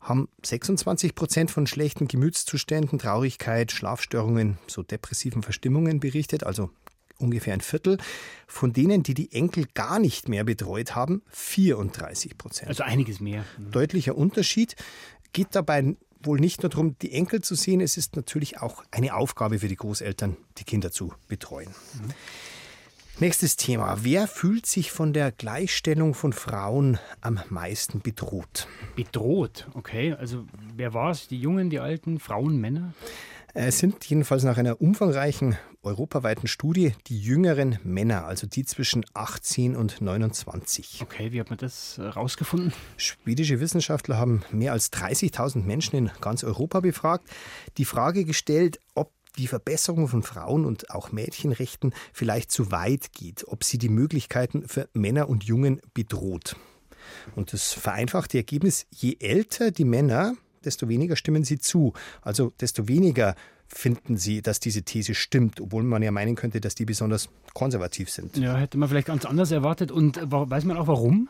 haben 0.00 0.28
26 0.44 1.14
Prozent 1.14 1.50
von 1.50 1.66
schlechten 1.66 2.08
Gemütszuständen, 2.08 2.98
Traurigkeit, 2.98 3.70
Schlafstörungen, 3.72 4.58
so 4.66 4.82
depressiven 4.82 5.42
Verstimmungen 5.42 6.00
berichtet, 6.00 6.44
also 6.44 6.70
ungefähr 7.20 7.54
ein 7.54 7.60
Viertel. 7.60 7.98
Von 8.46 8.72
denen, 8.72 9.02
die 9.02 9.14
die 9.14 9.32
Enkel 9.32 9.66
gar 9.74 9.98
nicht 9.98 10.28
mehr 10.28 10.44
betreut 10.44 10.94
haben, 10.94 11.22
34 11.30 12.38
Prozent. 12.38 12.68
Also 12.68 12.82
einiges 12.82 13.20
mehr. 13.20 13.44
Mhm. 13.58 13.70
Deutlicher 13.70 14.16
Unterschied. 14.16 14.76
Geht 15.32 15.48
dabei 15.52 15.96
wohl 16.22 16.40
nicht 16.40 16.62
nur 16.62 16.70
darum, 16.70 16.96
die 16.98 17.12
Enkel 17.12 17.40
zu 17.40 17.54
sehen, 17.54 17.80
es 17.80 17.96
ist 17.96 18.16
natürlich 18.16 18.58
auch 18.58 18.84
eine 18.90 19.14
Aufgabe 19.14 19.58
für 19.60 19.68
die 19.68 19.76
Großeltern, 19.76 20.36
die 20.58 20.64
Kinder 20.64 20.90
zu 20.90 21.14
betreuen. 21.28 21.68
Mhm. 21.68 22.10
Nächstes 23.20 23.56
Thema. 23.56 23.98
Wer 24.00 24.26
fühlt 24.26 24.64
sich 24.64 24.90
von 24.90 25.12
der 25.12 25.30
Gleichstellung 25.30 26.14
von 26.14 26.32
Frauen 26.32 26.98
am 27.20 27.38
meisten 27.50 28.00
bedroht? 28.00 28.66
Bedroht, 28.96 29.68
okay. 29.74 30.14
Also 30.14 30.46
wer 30.74 30.94
war 30.94 31.10
es? 31.10 31.28
Die 31.28 31.38
Jungen, 31.38 31.68
die 31.68 31.80
Alten, 31.80 32.18
Frauen, 32.18 32.58
Männer? 32.58 32.94
Es 33.54 33.78
sind 33.78 34.04
jedenfalls 34.04 34.44
nach 34.44 34.58
einer 34.58 34.80
umfangreichen 34.80 35.56
europaweiten 35.82 36.46
Studie 36.46 36.92
die 37.08 37.20
jüngeren 37.20 37.78
Männer, 37.82 38.26
also 38.26 38.46
die 38.46 38.64
zwischen 38.64 39.04
18 39.14 39.74
und 39.74 40.00
29. 40.00 41.00
Okay, 41.02 41.32
wie 41.32 41.40
hat 41.40 41.50
man 41.50 41.58
das 41.58 41.98
herausgefunden? 41.98 42.70
Äh, 42.70 43.00
Schwedische 43.00 43.60
Wissenschaftler 43.60 44.18
haben 44.18 44.42
mehr 44.52 44.72
als 44.72 44.92
30.000 44.92 45.64
Menschen 45.64 45.96
in 45.96 46.10
ganz 46.20 46.44
Europa 46.44 46.80
befragt, 46.80 47.28
die 47.76 47.84
Frage 47.84 48.24
gestellt, 48.24 48.78
ob 48.94 49.12
die 49.36 49.46
Verbesserung 49.46 50.06
von 50.06 50.22
Frauen- 50.22 50.64
und 50.64 50.90
auch 50.90 51.12
Mädchenrechten 51.12 51.92
vielleicht 52.12 52.50
zu 52.50 52.70
weit 52.70 53.12
geht, 53.12 53.48
ob 53.48 53.64
sie 53.64 53.78
die 53.78 53.88
Möglichkeiten 53.88 54.68
für 54.68 54.88
Männer 54.92 55.28
und 55.28 55.44
Jungen 55.44 55.80
bedroht. 55.94 56.56
Und 57.34 57.52
das 57.52 57.72
vereinfachte 57.72 58.38
Ergebnis, 58.38 58.86
je 58.90 59.16
älter 59.20 59.70
die 59.70 59.84
Männer, 59.84 60.34
desto 60.64 60.88
weniger 60.88 61.16
stimmen 61.16 61.44
sie 61.44 61.58
zu. 61.58 61.92
Also 62.22 62.52
desto 62.60 62.88
weniger 62.88 63.34
finden 63.72 64.16
Sie, 64.16 64.42
dass 64.42 64.58
diese 64.58 64.82
These 64.82 65.14
stimmt, 65.14 65.60
obwohl 65.60 65.84
man 65.84 66.02
ja 66.02 66.10
meinen 66.10 66.34
könnte, 66.34 66.60
dass 66.60 66.74
die 66.74 66.84
besonders 66.84 67.28
konservativ 67.54 68.10
sind. 68.10 68.36
Ja, 68.36 68.56
hätte 68.56 68.78
man 68.78 68.88
vielleicht 68.88 69.06
ganz 69.06 69.24
anders 69.24 69.52
erwartet. 69.52 69.92
Und 69.92 70.18
weiß 70.20 70.64
man 70.64 70.76
auch 70.76 70.88
warum? 70.88 71.28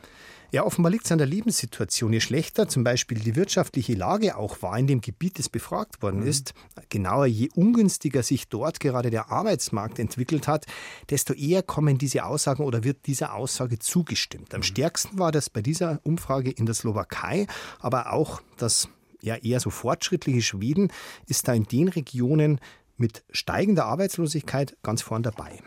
Ja, 0.52 0.64
offenbar 0.64 0.90
liegt 0.90 1.04
es 1.04 1.12
an 1.12 1.18
der 1.18 1.28
Lebenssituation. 1.28 2.12
Je 2.12 2.20
schlechter 2.20 2.66
zum 2.66 2.82
Beispiel 2.82 3.18
die 3.20 3.36
wirtschaftliche 3.36 3.94
Lage 3.94 4.36
auch 4.36 4.62
war 4.62 4.76
in 4.76 4.88
dem 4.88 5.00
Gebiet, 5.00 5.38
das 5.38 5.48
befragt 5.48 6.02
worden 6.02 6.20
mhm. 6.20 6.26
ist, 6.26 6.54
genauer, 6.88 7.26
je 7.26 7.50
ungünstiger 7.54 8.24
sich 8.24 8.48
dort 8.48 8.80
gerade 8.80 9.10
der 9.10 9.30
Arbeitsmarkt 9.30 10.00
entwickelt 10.00 10.48
hat, 10.48 10.66
desto 11.08 11.34
eher 11.34 11.62
kommen 11.62 11.98
diese 11.98 12.24
Aussagen 12.24 12.64
oder 12.64 12.82
wird 12.82 13.06
dieser 13.06 13.34
Aussage 13.34 13.78
zugestimmt. 13.78 14.52
Am 14.52 14.60
mhm. 14.60 14.64
stärksten 14.64 15.18
war 15.20 15.30
das 15.30 15.50
bei 15.50 15.62
dieser 15.62 16.00
Umfrage 16.02 16.50
in 16.50 16.66
der 16.66 16.74
Slowakei, 16.74 17.46
aber 17.78 18.12
auch 18.12 18.42
das 18.56 18.88
ja 19.22 19.36
eher 19.36 19.60
so 19.60 19.70
fortschrittliche 19.70 20.42
Schweden 20.42 20.92
ist 21.26 21.48
da 21.48 21.52
in 21.52 21.64
den 21.64 21.88
Regionen 21.88 22.60
mit 22.96 23.24
steigender 23.30 23.86
Arbeitslosigkeit 23.86 24.76
ganz 24.82 25.02
vorn 25.02 25.22
dabei. 25.22 25.60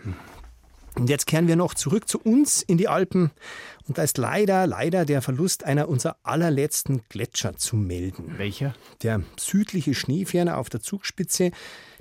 Und 1.03 1.09
jetzt 1.09 1.27
kehren 1.27 1.49
wir 1.49 1.57
noch 1.57 1.73
zurück 1.73 2.07
zu 2.07 2.17
uns 2.17 2.61
in 2.61 2.77
die 2.77 2.87
Alpen. 2.87 3.31
Und 3.89 3.97
da 3.97 4.03
ist 4.03 4.17
leider, 4.17 4.65
leider 4.67 5.03
der 5.03 5.21
Verlust 5.21 5.65
einer 5.65 5.89
unserer 5.89 6.15
allerletzten 6.23 7.01
Gletscher 7.09 7.57
zu 7.57 7.75
melden. 7.75 8.35
Welcher? 8.37 8.73
Der 9.01 9.21
südliche 9.37 9.95
Schneeferner 9.95 10.57
auf 10.57 10.69
der 10.69 10.79
Zugspitze. 10.79 11.51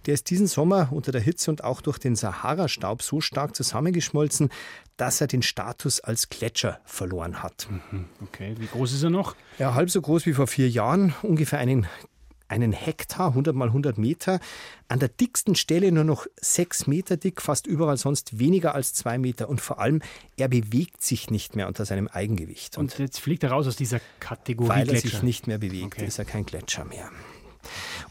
Der 0.07 0.15
ist 0.15 0.31
diesen 0.31 0.47
Sommer 0.47 0.91
unter 0.93 1.11
der 1.11 1.21
Hitze 1.21 1.51
und 1.51 1.65
auch 1.65 1.81
durch 1.81 1.99
den 1.99 2.15
Sahara-Staub 2.15 3.03
so 3.03 3.21
stark 3.21 3.57
zusammengeschmolzen, 3.57 4.51
dass 4.97 5.21
er 5.21 5.27
den 5.27 5.43
Status 5.43 5.99
als 5.99 6.29
Gletscher 6.29 6.79
verloren 6.85 7.43
hat. 7.43 7.67
Mhm, 7.71 8.05
okay, 8.23 8.55
wie 8.61 8.67
groß 8.69 8.93
ist 8.93 9.03
er 9.03 9.11
noch? 9.11 9.35
Ja, 9.59 9.75
halb 9.75 9.91
so 9.91 10.01
groß 10.01 10.27
wie 10.27 10.33
vor 10.33 10.47
vier 10.47 10.69
Jahren, 10.71 11.12
ungefähr 11.23 11.59
einen 11.59 11.88
einen 12.53 12.73
Hektar, 12.73 13.29
100 13.29 13.57
mal 13.57 13.69
100 13.69 13.99
Meter, 13.99 14.38
an 14.88 14.99
der 14.99 15.09
dicksten 15.09 15.55
Stelle 15.55 15.91
nur 15.91 16.05
noch 16.05 16.27
sechs 16.41 16.87
Meter 16.87 17.17
dick, 17.17 17.41
fast 17.41 17.67
überall 17.67 17.97
sonst 17.97 18.38
weniger 18.38 18.75
als 18.75 18.93
zwei 18.93 19.19
Meter 19.19 19.49
und 19.49 19.61
vor 19.61 19.81
allem, 19.81 20.03
er 20.37 20.49
bewegt 20.49 21.03
sich 21.03 21.31
nicht 21.31 21.57
mehr 21.57 21.67
unter 21.67 21.85
seinem 21.85 22.09
Eigengewicht. 22.09 22.77
Und, 22.77 22.93
und 22.93 22.99
jetzt 22.99 23.19
fliegt 23.19 23.43
er 23.43 23.51
raus 23.51 23.67
aus 23.67 23.77
dieser 23.77 24.01
Kategorie 24.21 24.69
Weil 24.69 24.87
Gletscher. 24.87 25.07
er 25.07 25.11
sich 25.11 25.23
nicht 25.23 25.47
mehr 25.47 25.59
bewegt, 25.59 25.95
okay. 25.95 26.07
ist 26.07 26.19
er 26.19 26.25
kein 26.25 26.45
Gletscher 26.45 26.85
mehr. 26.85 27.11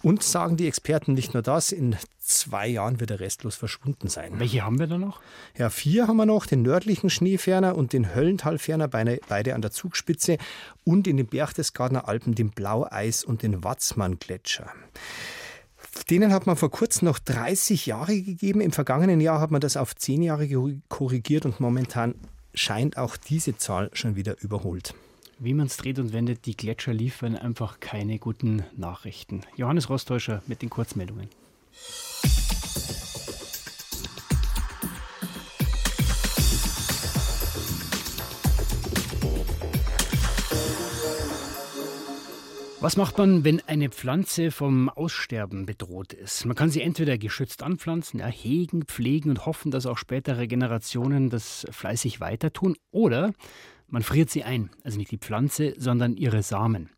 Und 0.03 0.23
sagen 0.23 0.57
die 0.57 0.67
Experten 0.67 1.13
nicht 1.13 1.33
nur 1.33 1.43
das, 1.43 1.71
in 1.71 1.95
zwei 2.19 2.67
Jahren 2.67 2.99
wird 2.99 3.11
er 3.11 3.19
restlos 3.19 3.55
verschwunden 3.55 4.07
sein. 4.07 4.39
Welche 4.39 4.63
haben 4.63 4.79
wir 4.79 4.87
da 4.87 4.97
noch? 4.97 5.21
Ja, 5.57 5.69
vier 5.69 6.07
haben 6.07 6.17
wir 6.17 6.25
noch, 6.25 6.45
den 6.45 6.61
nördlichen 6.61 7.09
Schneeferner 7.09 7.75
und 7.75 7.93
den 7.93 8.15
Höllentalferner, 8.15 8.87
beide 8.87 9.53
an 9.53 9.61
der 9.61 9.71
Zugspitze 9.71 10.37
und 10.83 11.07
in 11.07 11.17
den 11.17 11.27
Berchtesgadener 11.27 12.07
Alpen 12.07 12.33
den 12.33 12.49
Blaueis 12.49 13.23
und 13.23 13.43
den 13.43 13.63
Watzmann-Gletscher. 13.63 14.71
Denen 16.09 16.33
hat 16.33 16.47
man 16.47 16.55
vor 16.55 16.71
kurzem 16.71 17.07
noch 17.07 17.19
30 17.19 17.85
Jahre 17.85 18.19
gegeben. 18.19 18.61
Im 18.61 18.71
vergangenen 18.71 19.21
Jahr 19.21 19.39
hat 19.39 19.51
man 19.51 19.61
das 19.61 19.77
auf 19.77 19.95
10 19.95 20.23
Jahre 20.23 20.47
korrigiert 20.87 21.45
und 21.45 21.59
momentan 21.59 22.15
scheint 22.53 22.97
auch 22.97 23.17
diese 23.17 23.57
Zahl 23.57 23.89
schon 23.93 24.15
wieder 24.15 24.41
überholt. 24.41 24.93
Wie 25.43 25.55
man 25.55 25.65
es 25.65 25.77
dreht 25.77 25.97
und 25.97 26.13
wendet, 26.13 26.45
die 26.45 26.55
Gletscher 26.55 26.93
liefern 26.93 27.35
einfach 27.35 27.79
keine 27.79 28.19
guten 28.19 28.61
Nachrichten. 28.77 29.41
Johannes 29.55 29.89
Rostäuscher 29.89 30.43
mit 30.45 30.61
den 30.61 30.69
Kurzmeldungen. 30.69 31.29
Was 42.81 42.97
macht 42.97 43.17
man, 43.17 43.43
wenn 43.43 43.61
eine 43.67 43.89
Pflanze 43.89 44.51
vom 44.51 44.89
Aussterben 44.89 45.65
bedroht 45.65 46.13
ist? 46.13 46.45
Man 46.45 46.55
kann 46.55 46.69
sie 46.69 46.81
entweder 46.81 47.17
geschützt 47.17 47.63
anpflanzen, 47.63 48.19
ja, 48.19 48.31
pflegen 48.31 49.29
und 49.31 49.45
hoffen, 49.47 49.71
dass 49.71 49.87
auch 49.87 49.97
spätere 49.97 50.45
Generationen 50.45 51.31
das 51.31 51.65
fleißig 51.71 52.19
weiter 52.19 52.53
tun, 52.53 52.75
oder 52.91 53.33
man 53.91 54.03
friert 54.03 54.29
sie 54.29 54.43
ein, 54.43 54.69
also 54.83 54.97
nicht 54.97 55.11
die 55.11 55.17
Pflanze, 55.17 55.73
sondern 55.77 56.15
ihre 56.15 56.41
Samen. 56.41 56.89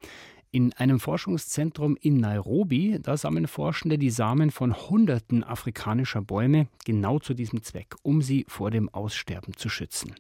In 0.51 0.71
einem 0.73 0.99
Forschungszentrum 0.99 1.97
in 1.99 2.17
Nairobi, 2.17 2.99
da 3.01 3.17
sammeln 3.17 3.47
Forschende 3.47 3.97
die 3.97 4.11
Samen 4.11 4.51
von 4.51 4.75
Hunderten 4.75 5.43
afrikanischer 5.43 6.21
Bäume 6.21 6.67
genau 6.85 7.17
zu 7.17 7.33
diesem 7.33 7.63
Zweck, 7.63 7.95
um 8.03 8.21
sie 8.21 8.45
vor 8.47 8.69
dem 8.69 8.87
Aussterben 8.89 9.55
zu 9.57 9.67
schützen. 9.67 10.13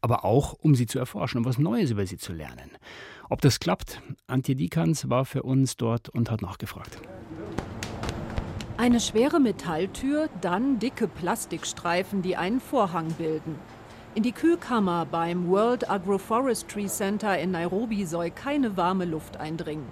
Aber 0.00 0.24
auch, 0.24 0.52
um 0.52 0.76
sie 0.76 0.86
zu 0.86 1.00
erforschen 1.00 1.38
und 1.38 1.44
was 1.44 1.58
Neues 1.58 1.90
über 1.90 2.06
sie 2.06 2.18
zu 2.18 2.32
lernen. 2.32 2.70
Ob 3.28 3.40
das 3.40 3.58
klappt? 3.58 4.00
Antje 4.28 4.54
Dikans 4.54 5.10
war 5.10 5.24
für 5.24 5.42
uns 5.42 5.76
dort 5.76 6.08
und 6.08 6.30
hat 6.30 6.40
nachgefragt. 6.40 6.96
Eine 8.76 9.00
schwere 9.00 9.40
Metalltür, 9.40 10.30
dann 10.40 10.78
dicke 10.78 11.08
Plastikstreifen, 11.08 12.22
die 12.22 12.36
einen 12.36 12.60
Vorhang 12.60 13.08
bilden. 13.14 13.56
In 14.12 14.24
die 14.24 14.32
Kühlkammer 14.32 15.06
beim 15.06 15.48
World 15.48 15.88
Agroforestry 15.88 16.86
Center 16.86 17.38
in 17.38 17.52
Nairobi 17.52 18.04
soll 18.04 18.32
keine 18.32 18.76
warme 18.76 19.04
Luft 19.04 19.36
eindringen. 19.36 19.86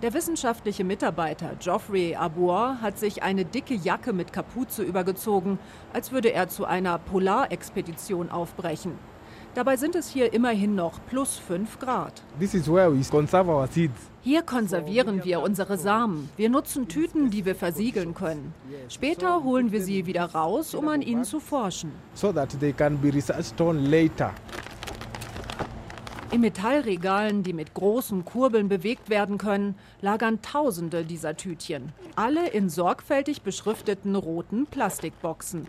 Der 0.00 0.14
wissenschaftliche 0.14 0.84
Mitarbeiter 0.84 1.56
Geoffrey 1.58 2.14
Abour 2.14 2.80
hat 2.80 3.00
sich 3.00 3.24
eine 3.24 3.44
dicke 3.44 3.74
Jacke 3.74 4.12
mit 4.12 4.32
Kapuze 4.32 4.84
übergezogen, 4.84 5.58
als 5.92 6.12
würde 6.12 6.32
er 6.32 6.48
zu 6.48 6.66
einer 6.66 6.98
Polarexpedition 6.98 8.30
aufbrechen. 8.30 8.92
Dabei 9.58 9.76
sind 9.76 9.96
es 9.96 10.08
hier 10.08 10.32
immerhin 10.32 10.76
noch 10.76 11.04
plus 11.06 11.36
5 11.36 11.80
Grad. 11.80 12.22
Hier 14.22 14.42
konservieren 14.42 15.24
wir 15.24 15.40
unsere 15.40 15.76
Samen. 15.76 16.30
Wir 16.36 16.48
nutzen 16.48 16.86
Tüten, 16.86 17.30
die 17.30 17.44
wir 17.44 17.56
versiegeln 17.56 18.14
können. 18.14 18.54
Später 18.88 19.42
holen 19.42 19.72
wir 19.72 19.82
sie 19.82 20.06
wieder 20.06 20.26
raus, 20.26 20.76
um 20.76 20.86
an 20.86 21.02
ihnen 21.02 21.24
zu 21.24 21.40
forschen. 21.40 21.90
In 26.30 26.40
Metallregalen, 26.40 27.42
die 27.42 27.52
mit 27.52 27.74
großen 27.74 28.24
Kurbeln 28.24 28.68
bewegt 28.68 29.10
werden 29.10 29.38
können, 29.38 29.74
lagern 30.00 30.40
Tausende 30.40 31.04
dieser 31.04 31.36
Tütchen. 31.36 31.92
Alle 32.14 32.48
in 32.48 32.68
sorgfältig 32.68 33.42
beschrifteten 33.42 34.14
roten 34.14 34.66
Plastikboxen. 34.66 35.66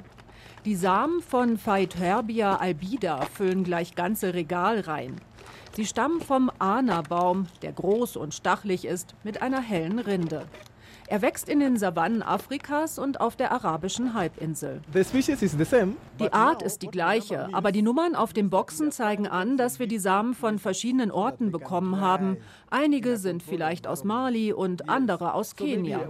Die 0.66 0.76
Samen 0.76 1.22
von 1.22 1.58
Phaetherbia 1.58 2.58
albida 2.58 3.22
füllen 3.22 3.64
gleich 3.64 3.96
ganze 3.96 4.34
Regalreihen. 4.34 5.16
Sie 5.74 5.86
stammen 5.86 6.20
vom 6.20 6.52
Ana-Baum, 6.60 7.48
der 7.62 7.72
groß 7.72 8.18
und 8.18 8.34
stachlig 8.34 8.84
ist, 8.84 9.16
mit 9.24 9.42
einer 9.42 9.62
hellen 9.62 10.00
Rinde. 10.00 10.46
Er 11.12 11.24
wächst 11.24 11.50
in 11.50 11.60
den 11.60 11.76
Savannen 11.76 12.22
Afrikas 12.22 13.00
und 13.00 13.20
auf 13.20 13.36
der 13.36 13.52
arabischen 13.52 14.14
Halbinsel. 14.14 14.80
Die 16.20 16.34
Art 16.34 16.62
ist 16.62 16.84
die 16.84 16.88
gleiche, 16.88 17.50
aber 17.52 17.72
die 17.72 17.82
Nummern 17.82 18.14
auf 18.14 18.32
den 18.32 18.52
Boxen 18.52 18.92
zeigen 18.92 19.26
an, 19.28 19.58
dass 19.58 19.80
wir 19.80 19.88
die 19.88 19.98
Samen 19.98 20.36
von 20.36 20.60
verschiedenen 20.60 21.10
Orten 21.10 21.52
bekommen 21.52 22.00
haben. 22.00 22.38
Einige 22.70 23.18
sind 23.18 23.42
vielleicht 23.42 23.88
aus 23.88 24.04
Mali 24.04 24.54
und 24.54 24.88
andere 24.88 25.34
aus 25.34 25.56
Kenia. 25.56 26.02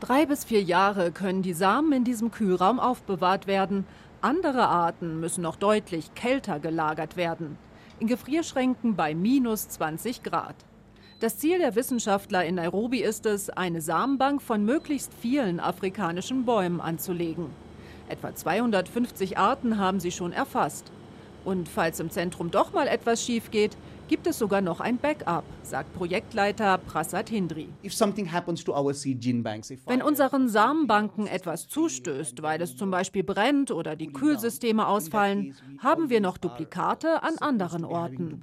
Drei 0.00 0.26
bis 0.26 0.44
vier 0.44 0.62
Jahre 0.62 1.12
können 1.12 1.40
die 1.40 1.54
Samen 1.54 1.92
in 1.92 2.04
diesem 2.04 2.30
Kühlraum 2.30 2.78
aufbewahrt 2.78 3.46
werden. 3.46 3.86
Andere 4.20 4.68
Arten 4.68 5.18
müssen 5.18 5.40
noch 5.40 5.56
deutlich 5.56 6.14
kälter 6.14 6.60
gelagert 6.60 7.16
werden. 7.16 7.56
In 8.00 8.06
Gefrierschränken 8.06 8.96
bei 8.96 9.14
minus 9.14 9.70
20 9.70 10.22
Grad. 10.22 10.67
Das 11.20 11.36
Ziel 11.36 11.58
der 11.58 11.74
Wissenschaftler 11.74 12.44
in 12.44 12.54
Nairobi 12.54 13.02
ist 13.02 13.26
es, 13.26 13.50
eine 13.50 13.80
Samenbank 13.80 14.40
von 14.40 14.64
möglichst 14.64 15.12
vielen 15.20 15.58
afrikanischen 15.58 16.44
Bäumen 16.44 16.80
anzulegen. 16.80 17.46
Etwa 18.08 18.36
250 18.36 19.36
Arten 19.36 19.78
haben 19.78 19.98
sie 19.98 20.12
schon 20.12 20.32
erfasst. 20.32 20.92
Und 21.44 21.68
falls 21.68 21.98
im 21.98 22.12
Zentrum 22.12 22.52
doch 22.52 22.72
mal 22.72 22.86
etwas 22.86 23.24
schief 23.24 23.50
geht, 23.50 23.76
gibt 24.08 24.26
es 24.26 24.38
sogar 24.38 24.62
noch 24.62 24.80
ein 24.80 24.96
Backup, 24.96 25.44
sagt 25.62 25.94
Projektleiter 25.94 26.78
Prasad 26.78 27.28
Hindri. 27.28 27.68
Wenn 29.86 30.02
unseren 30.02 30.48
Samenbanken 30.48 31.26
etwas 31.26 31.68
zustößt, 31.68 32.42
weil 32.42 32.62
es 32.62 32.76
zum 32.76 32.90
Beispiel 32.90 33.22
brennt 33.22 33.70
oder 33.70 33.96
die 33.96 34.08
Kühlsysteme 34.08 34.86
ausfallen, 34.86 35.54
haben 35.78 36.08
wir 36.08 36.20
noch 36.20 36.38
Duplikate 36.38 37.22
an 37.22 37.36
anderen 37.38 37.84
Orten. 37.84 38.40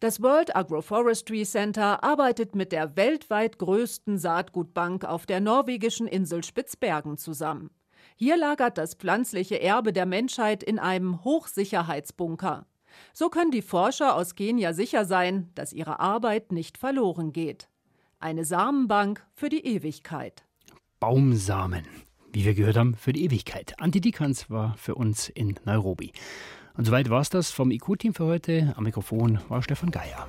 Das 0.00 0.22
World 0.22 0.56
Agroforestry 0.56 1.44
Center 1.44 2.02
arbeitet 2.02 2.54
mit 2.54 2.72
der 2.72 2.96
weltweit 2.96 3.58
größten 3.58 4.18
Saatgutbank 4.18 5.04
auf 5.04 5.26
der 5.26 5.40
norwegischen 5.40 6.06
Insel 6.06 6.42
Spitzbergen 6.42 7.18
zusammen. 7.18 7.70
Hier 8.16 8.36
lagert 8.36 8.78
das 8.78 8.94
pflanzliche 8.94 9.60
Erbe 9.62 9.92
der 9.92 10.04
Menschheit 10.04 10.64
in 10.64 10.80
einem 10.80 11.22
Hochsicherheitsbunker. 11.22 12.66
So 13.12 13.28
können 13.28 13.50
die 13.50 13.62
Forscher 13.62 14.14
aus 14.14 14.34
Kenia 14.34 14.72
sicher 14.72 15.04
sein, 15.04 15.50
dass 15.54 15.72
ihre 15.72 16.00
Arbeit 16.00 16.52
nicht 16.52 16.78
verloren 16.78 17.32
geht. 17.32 17.68
Eine 18.20 18.44
Samenbank 18.44 19.24
für 19.34 19.48
die 19.48 19.64
Ewigkeit. 19.64 20.44
Baumsamen, 21.00 21.84
wie 22.32 22.44
wir 22.44 22.54
gehört 22.54 22.76
haben, 22.76 22.94
für 22.94 23.12
die 23.12 23.24
Ewigkeit. 23.24 23.78
Antidikans 23.80 24.50
war 24.50 24.76
für 24.76 24.94
uns 24.94 25.28
in 25.28 25.58
Nairobi. 25.64 26.12
Und 26.76 26.84
soweit 26.84 27.10
war 27.10 27.20
es 27.20 27.30
das 27.30 27.50
vom 27.50 27.70
IQ-Team 27.70 28.14
für 28.14 28.24
heute. 28.24 28.72
Am 28.76 28.84
Mikrofon 28.84 29.40
war 29.48 29.62
Stefan 29.62 29.90
Geier. 29.90 30.28